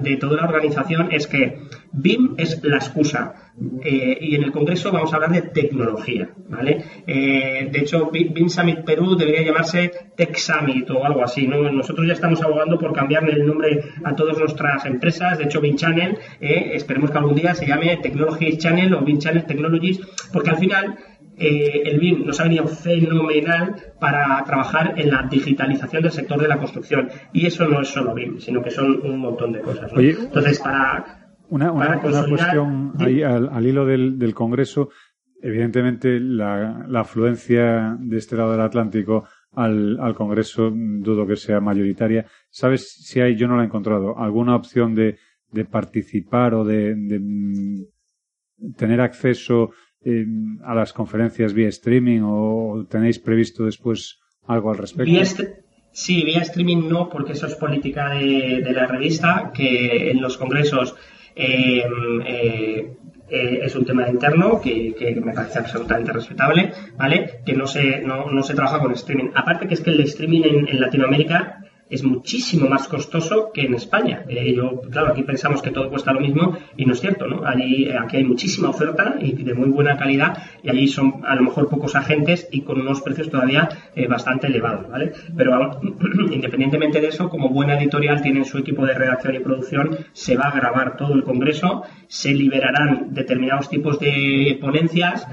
[0.00, 1.58] de, toda la organización es que
[1.92, 3.34] BIM es la excusa.
[3.82, 6.84] Eh, y en el Congreso vamos a hablar de tecnología, ¿vale?
[7.06, 11.68] Eh, de hecho, BIM Summit Perú debería llamarse Tech Summit o algo así, ¿no?
[11.72, 15.74] Nosotros ya estamos abogando por cambiarle el nombre a todas nuestras empresas, de hecho BIM
[15.74, 20.00] Channel, eh, esperemos que algún día se llame Technology Channel o BIM Channel Technologies,
[20.32, 20.96] porque al final
[21.38, 26.48] eh, el BIM nos ha venido fenomenal para trabajar en la digitalización del sector de
[26.48, 27.08] la construcción.
[27.32, 29.92] Y eso no es solo BIM, sino que son un montón de cosas.
[29.96, 31.24] Entonces, para.
[31.50, 34.90] Una, cuestión ahí al, hilo del, Congreso.
[35.40, 42.26] Evidentemente, la, afluencia de este lado del Atlántico al, Congreso dudo que sea mayoritaria.
[42.50, 45.16] ¿Sabes si hay, yo no la he encontrado, alguna opción de,
[45.70, 49.70] participar o de, mm, tener acceso
[50.64, 55.10] a las conferencias vía streaming o tenéis previsto después algo al respecto?
[55.92, 60.94] sí, vía streaming no, porque eso es política de, la revista, que en los congresos
[61.34, 62.96] em, eh,
[63.30, 67.40] eh, es un tema interno que, me parece absolutamente respetable, ¿vale?
[67.44, 69.30] Que no se, no, se trabaja con streaming.
[69.34, 74.24] Aparte que es que el streaming en Latinoamérica es muchísimo más costoso que en España.
[74.28, 77.46] Eh, yo, claro, aquí pensamos que todo cuesta lo mismo y no es cierto, ¿no?
[77.46, 81.34] Allí, eh, aquí hay muchísima oferta y de muy buena calidad y allí son a
[81.34, 85.12] lo mejor pocos agentes y con unos precios todavía eh, bastante elevados, ¿vale?
[85.36, 85.80] Pero
[86.30, 90.48] independientemente de eso, como buena editorial tienen su equipo de redacción y producción, se va
[90.48, 95.26] a grabar todo el congreso, se liberarán determinados tipos de ponencias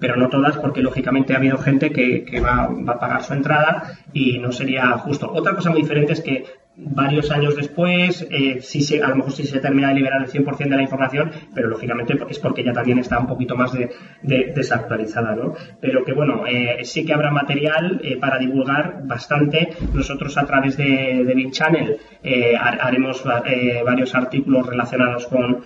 [0.00, 4.38] pero no todas porque lógicamente ha habido gente que, va, a pagar su entrada y
[4.38, 5.30] no sería justo.
[5.32, 6.44] Otra cosa muy diferente es que
[6.80, 10.28] varios años después, eh, sí se, a lo mejor sí se termina de liberar el
[10.28, 13.90] 100% de la información, pero lógicamente es porque ya también está un poquito más de,
[14.22, 15.54] desactualizada, ¿no?
[15.80, 19.70] Pero que bueno, eh, sí que habrá material eh, para divulgar bastante.
[19.92, 25.64] Nosotros a través de, de Channel eh, haremos varios artículos relacionados con,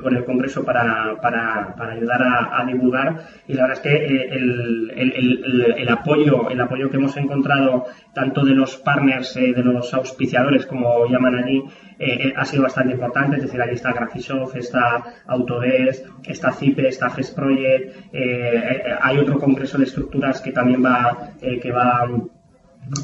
[0.00, 4.92] con el Congreso para, para, para ayudar a, divulgar y la verdad es que el,
[4.94, 10.66] el, el, apoyo, el apoyo que hemos encontrado tanto de los partners, de los auspiciadores,
[10.66, 11.62] como llaman allí,
[11.98, 13.36] eh, eh, ha sido bastante importante.
[13.36, 17.96] Es decir, allí está Graphisoft, está Autodesk, está CIPE, está GES Project.
[18.12, 22.08] Eh, hay otro congreso de estructuras que también va, que va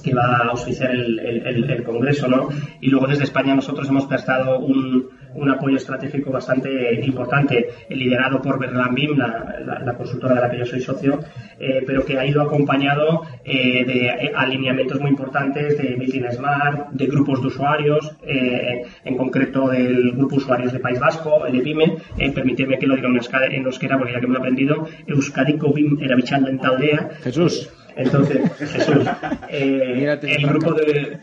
[0.05, 2.49] que va a auspiciar el, el, Congreso, ¿no?
[2.83, 8.59] Y luego desde España nosotros hemos prestado un, un apoyo estratégico bastante importante, liderado por
[8.59, 11.21] Berlambim, la, la, consultora de la que yo soy socio,
[11.59, 17.07] eh, pero que ha ido acompañado eh, de alineamientos muy importantes de Building Smart, de
[17.07, 21.97] grupos de usuarios, eh, en concreto del grupo usuarios de País Vasco, el EPIME,
[22.35, 25.99] permíteme que lo diga en euskera, porque ya que me lo he aprendido, Euskadiko BIM
[26.01, 26.17] era
[26.61, 27.11] Taldea.
[27.23, 27.71] Jesús.
[28.01, 29.07] Entonces, Jesús,
[29.49, 31.19] eh, el grupo de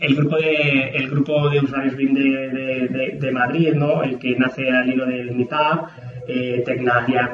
[0.00, 4.02] el grupo de el grupo de usuarios BIM de, de, Madrid, ¿no?
[4.02, 5.86] El que nace al hilo del MITAB,
[6.26, 7.30] eh, Tecnalia,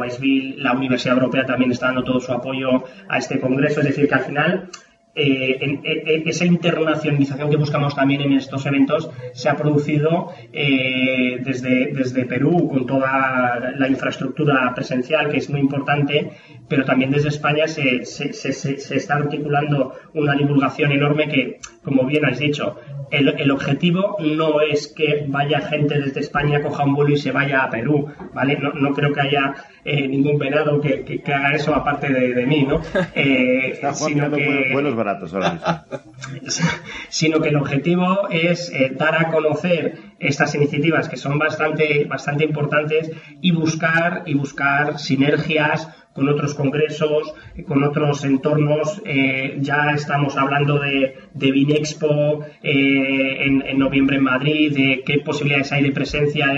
[0.57, 4.15] la Universidad Europea también está dando todo su apoyo a este congreso, es decir, que
[4.15, 4.69] al final
[5.15, 11.93] eh, en, esa internacionalización que buscamos también en estos eventos se ha producido eh, desde,
[11.93, 16.31] desde Perú con toda la infraestructura presencial que es muy importante,
[16.69, 22.05] pero también desde España se, se, se, se está articulando una divulgación enorme que, como
[22.05, 22.77] bien has dicho,
[23.11, 27.33] el, el, objetivo no es que vaya gente desde España, coja un vuelo y se
[27.33, 28.57] vaya a Perú, ¿vale?
[28.59, 29.55] No, no creo que haya
[29.85, 32.81] eh, ningún venado que, que, haga eso aparte de, de mí, ¿no?
[33.15, 36.01] Eh, sino que, buenos baratos ahora mismo.
[37.09, 42.45] sino que el objetivo es eh, dar a conocer estas iniciativas que son bastante, bastante
[42.45, 47.33] importantes y buscar, y buscar sinergias con otros congresos,
[47.67, 49.01] con otros entornos.
[49.05, 55.71] Eh, ya estamos hablando de, de Binexpo eh, en, noviembre en Madrid, de qué posibilidades
[55.71, 56.49] hay de presencia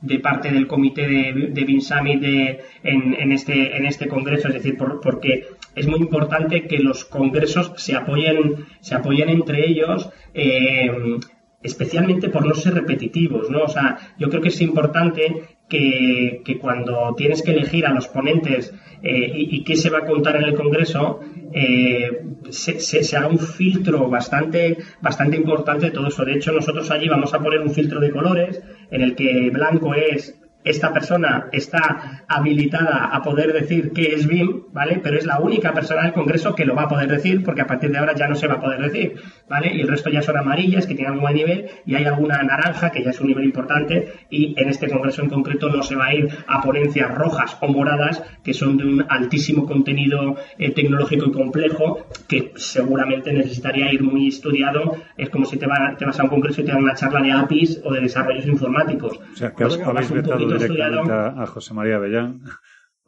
[0.00, 2.22] de, parte del comité de, de BinSummit
[2.82, 4.48] en, este, en este congreso.
[4.48, 10.10] Es decir, porque es muy importante que los congresos se apoyen, se apoyen entre ellos.
[10.34, 10.90] Eh,
[11.62, 13.64] especialmente por no ser repetitivos, ¿no?
[13.64, 18.08] O sea, yo creo que es importante que, que cuando tienes que elegir a los
[18.08, 21.20] ponentes eh, y, qué se va a contar en el Congreso,
[21.52, 26.24] eh, se, se, haga un filtro bastante, bastante importante de todo eso.
[26.24, 29.94] De hecho, nosotros allí vamos a poner un filtro de colores en el que blanco
[29.94, 35.00] es esta persona está habilitada a poder decir qué es BIM, ¿vale?
[35.02, 37.66] Pero es la única persona del Congreso que lo va a poder decir, porque a
[37.66, 39.14] partir de ahora ya no se va a poder decir,
[39.48, 39.74] ¿vale?
[39.74, 42.90] Y el resto ya son amarillas, que tienen algún buen nivel, y hay alguna naranja,
[42.90, 46.06] que ya es un nivel importante, y en este Congreso en concreto no se va
[46.06, 51.26] a ir a ponencias rojas o moradas, que son de un altísimo contenido eh, tecnológico
[51.26, 54.96] y complejo, que seguramente necesitaría ir muy estudiado.
[55.16, 55.66] Es como si te,
[55.98, 58.46] te vas a un Congreso y te dan una charla de APIs o de desarrollos
[58.46, 59.18] informáticos.
[59.32, 60.10] O sea, que pues, habéis
[60.58, 62.40] directamente a, José María Bellán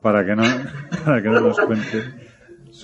[0.01, 0.43] para que no,
[1.05, 2.33] para que no nos cuente.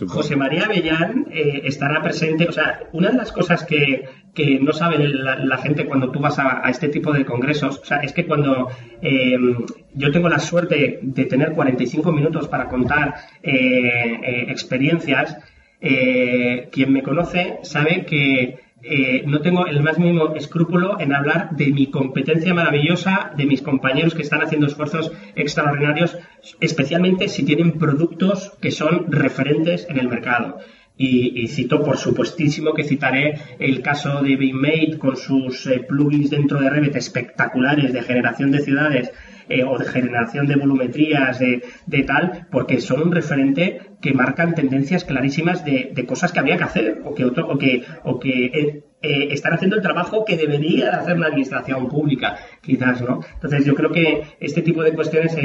[0.06, 2.46] José María Avellán eh, estará presente.
[2.46, 4.04] O sea, una de las cosas que,
[4.34, 7.98] que no sabe la, gente cuando tú vas a, este tipo de congresos, o sea,
[7.98, 8.68] es que cuando
[9.00, 9.56] em,
[9.94, 15.38] yo tengo la suerte de tener 45 minutos para contar eh, eh, experiencias,
[15.80, 21.66] quien me conoce sabe que eh, no tengo el más mínimo escrúpulo en hablar de
[21.72, 26.16] mi competencia maravillosa, de mis compañeros que están haciendo esfuerzos extraordinarios,
[26.60, 30.58] especialmente si tienen productos que son referentes en el mercado.
[31.00, 36.60] Y, cito, por supuestísimo, que citaré el caso de BeamMate con sus eh, plugins dentro
[36.60, 39.12] de Revit espectaculares de generación de ciudades
[39.48, 44.54] eh, o de generación de volumetrías, de, de, tal, porque son un referente que marcan
[44.54, 48.18] tendencias clarísimas de, de cosas que habría que hacer o que, otro, o que, o
[48.18, 53.20] que eh, eh, están haciendo el trabajo que debería hacer una administración pública, quizás, ¿no?
[53.34, 55.36] Entonces yo creo que este tipo de cuestiones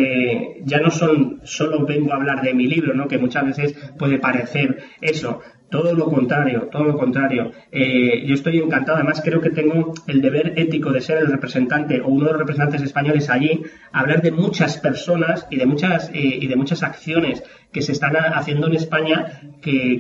[0.64, 3.08] ya no son solo vengo a hablar de mi libro, ¿no?
[3.08, 5.42] Que muchas veces puede parecer eso,
[5.74, 7.52] todo lo contrario, todo lo contrario.
[7.72, 12.00] Eh, yo estoy encantado, además creo que tengo el deber ético de ser el representante
[12.00, 16.38] o uno de los representantes españoles allí, hablar de muchas personas y de muchas, eh,
[16.42, 20.00] y de muchas acciones que se están haciendo en España que,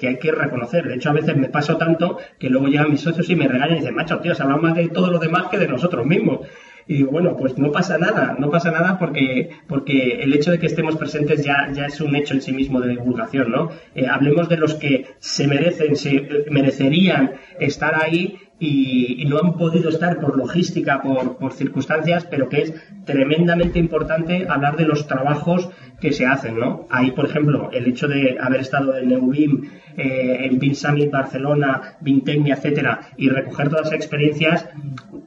[0.00, 0.86] hay que reconocer.
[0.86, 3.78] De hecho, a veces me paso tanto que luego llegan mis socios y me regañan
[3.78, 6.46] y dicen, macho, tío, se habla más de todo lo demás que de nosotros mismos.
[6.86, 10.58] Y digo, bueno, pues no pasa nada, no pasa nada porque, porque el hecho de
[10.58, 13.70] que estemos presentes ya, ya es un hecho en sí mismo de divulgación, ¿no?
[13.94, 19.54] Eh, hablemos de los que se merecen, se eh, merecerían estar ahí y, no han
[19.54, 22.74] podido estar por logística, por, por, circunstancias, pero que es
[23.04, 25.70] tremendamente importante hablar de los trabajos
[26.00, 26.86] que se hacen, ¿no?
[26.90, 31.96] Ahí, por ejemplo, el hecho de haber estado en Neubim, eh, en BIM Summit Barcelona,
[32.00, 34.68] BIMTECNIA, etcétera, y recoger todas las experiencias,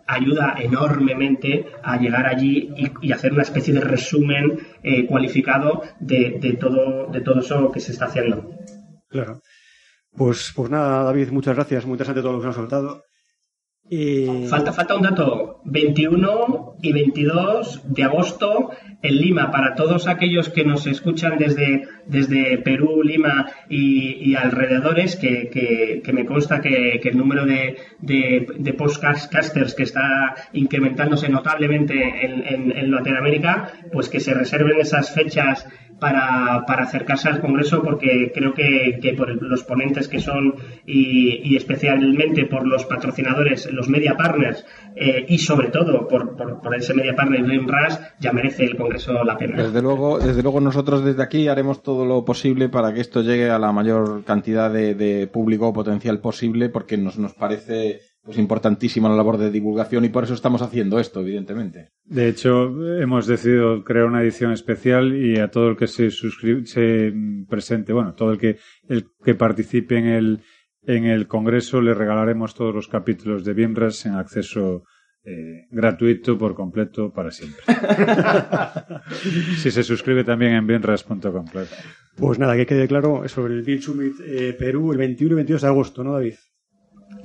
[0.08, 6.54] ayuda enormemente a llegar allí y, hacer una especie de resumen eh, cualificado de, de,
[6.54, 8.50] todo, de todo eso que se está haciendo.
[9.10, 9.42] Claro.
[10.16, 11.86] Pues, pues nada, David, muchas gracias.
[11.86, 13.04] Muy interesante todo lo que nos has soltado.
[14.50, 15.62] Falta, falta un dato.
[15.66, 18.72] 21 y 22 de agosto
[19.02, 19.52] en Lima.
[19.52, 26.62] Para todos aquellos que nos escuchan desde, desde Perú, Lima y, alrededores, que, me consta
[26.62, 34.20] que, el número de, de, podcasters que está incrementándose notablemente en, en Latinoamérica, pues que
[34.20, 35.68] se reserven esas fechas
[36.00, 41.56] para, para acercarse al Congreso porque creo que, que por los ponentes que son y,
[41.56, 44.66] especialmente por los patrocinadores, los media partners
[44.96, 49.38] eh, y sobre todo por, por, ese media partner Rush ya merece el Congreso la
[49.38, 49.64] pena.
[49.64, 53.50] Desde luego, desde luego nosotros desde aquí haremos todo lo posible para que esto llegue
[53.50, 59.08] a la mayor cantidad de, de público potencial posible porque nos, nos parece pues importantísima
[59.08, 61.92] la labor de divulgación y por eso estamos haciendo esto, evidentemente.
[62.04, 66.66] De hecho, hemos decidido crear una edición especial y a todo el que se suscribe,
[66.66, 67.14] se
[67.48, 68.58] presente, bueno, todo el que,
[68.90, 70.40] el que participe en el,
[70.88, 74.84] en el congreso le regalaremos todos los capítulos de Bienras en acceso
[75.24, 77.62] eh, gratuito por completo para siempre.
[79.58, 81.46] si se suscribe también en bienras.com,
[82.16, 85.62] Pues nada, que quede claro sobre el Bill Summit eh, Perú el 21 y 22
[85.62, 86.36] de agosto, ¿no, David?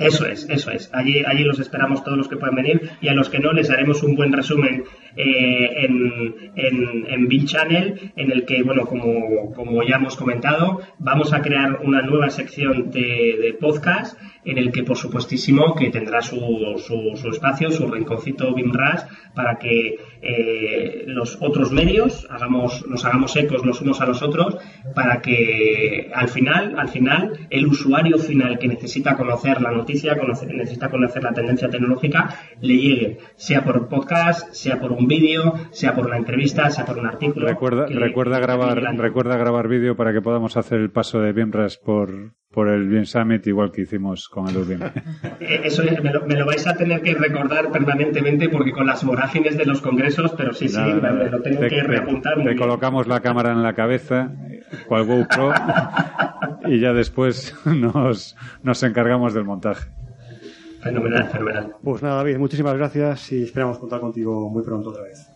[0.01, 0.91] Eso es, eso es.
[0.93, 3.71] Allí, allí los esperamos todos los que puedan venir y a los que no les
[3.71, 4.85] haremos un buen resumen
[5.17, 11.33] eh, en, en, en Channel, en el que, bueno, como, como ya hemos comentado, vamos
[11.33, 16.23] a crear una nueva sección de, de podcast en el que por supuestísimo que tendrá
[16.23, 16.41] su,
[16.79, 23.65] su, espacio, su rinconcito BIMRAS para que eh, los otros medios hagamos, nos hagamos ecos
[23.65, 24.57] los unos a los otros
[24.95, 30.89] para que al final, al final, el usuario final que necesita conocer la noticia, necesita
[30.89, 36.07] conocer la tendencia tecnológica, le llegue, sea por podcast, sea por un vídeo, sea por
[36.07, 37.47] una entrevista, sea por un artículo.
[37.47, 42.35] Recuerda, recuerda grabar, recuerda grabar vídeo para que podamos hacer el paso de BIMRAS por,
[42.51, 44.85] por el Bien Summit, igual que hicimos con el Udemy.
[45.41, 49.65] Eh, eso me lo, vais a tener que recordar permanentemente porque con las vorágines de
[49.65, 52.43] los congresos, pero sí, sí, me, lo tengo que reapuntar.
[52.43, 54.33] Te, colocamos la cámara en la cabeza,
[54.87, 55.53] cual GoPro,
[56.67, 59.91] y ya después nos, nos encargamos del montaje.
[60.83, 61.74] Fenomenal, fenomenal.
[61.83, 65.31] Pues nada, David, muchísimas gracias y esperamos contar contigo muy pronto otra vez.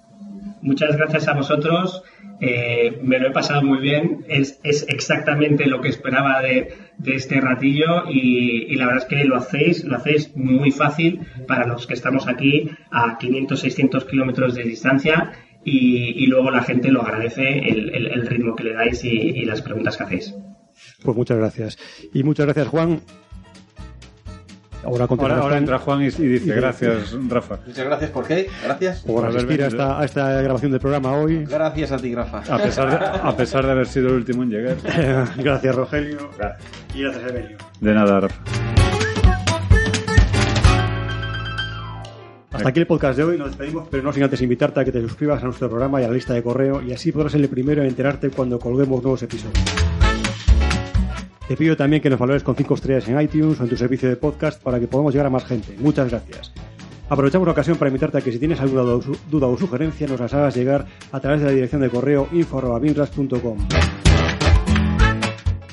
[0.62, 2.02] muchas gracias a vosotros.
[2.40, 4.24] Eh, me lo he pasado muy bien.
[4.28, 9.08] Es, es exactamente lo que esperaba de, de este ratillo y, y, la verdad es
[9.08, 14.04] que lo hacéis, lo hacéis muy fácil para los que estamos aquí a 500, 600
[14.06, 15.32] kilómetros de distancia
[15.64, 19.10] y, y, luego la gente lo agradece el, el, el ritmo que le dais y,
[19.10, 20.34] y las preguntas que hacéis.
[21.02, 21.78] Pues muchas gracias.
[22.12, 23.00] Y muchas gracias, Juan.
[24.84, 27.58] Ahora, ahora, ahora entra Juan y, y dice y gracias, Rafa.
[27.66, 28.48] Muchas gracias, ¿por qué?
[28.62, 29.00] Gracias.
[29.00, 31.44] Por asistir a esta, a esta, grabación del programa hoy.
[31.44, 32.42] Gracias a ti, Rafa.
[32.52, 34.76] A pesar de, a pesar de haber sido el último en llegar.
[35.36, 36.30] gracias, Rogelio.
[36.36, 36.70] Gracias.
[36.94, 37.58] Y gracias, Evelio.
[37.80, 38.36] De nada, Rafa.
[42.54, 44.92] Hasta aquí el podcast de hoy, nos despedimos, pero no sin antes invitarte a que
[44.92, 47.40] te suscribas a nuestro programa y a la lista de correo y así podrás ser
[47.40, 49.58] el primero en enterarte cuando colguemos nuevos episodios.
[51.48, 54.08] Te pido también que nos valores con 5 estrellas en iTunes o en tu servicio
[54.08, 55.76] de podcast para que podamos llegar a más gente.
[55.78, 56.52] Muchas gracias.
[57.08, 58.82] Aprovechamos la ocasión para invitarte a que si tienes alguna
[59.30, 63.58] duda o sugerencia nos las hagas llegar a través de la dirección de correo info.binras.com.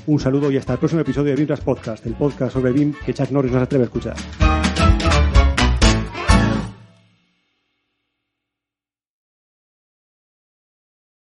[0.07, 3.13] Un saludo y hasta el próximo episodio de Binras Podcast, el podcast sobre BIM que
[3.13, 4.15] Chuck Norris nos atreve a escuchar.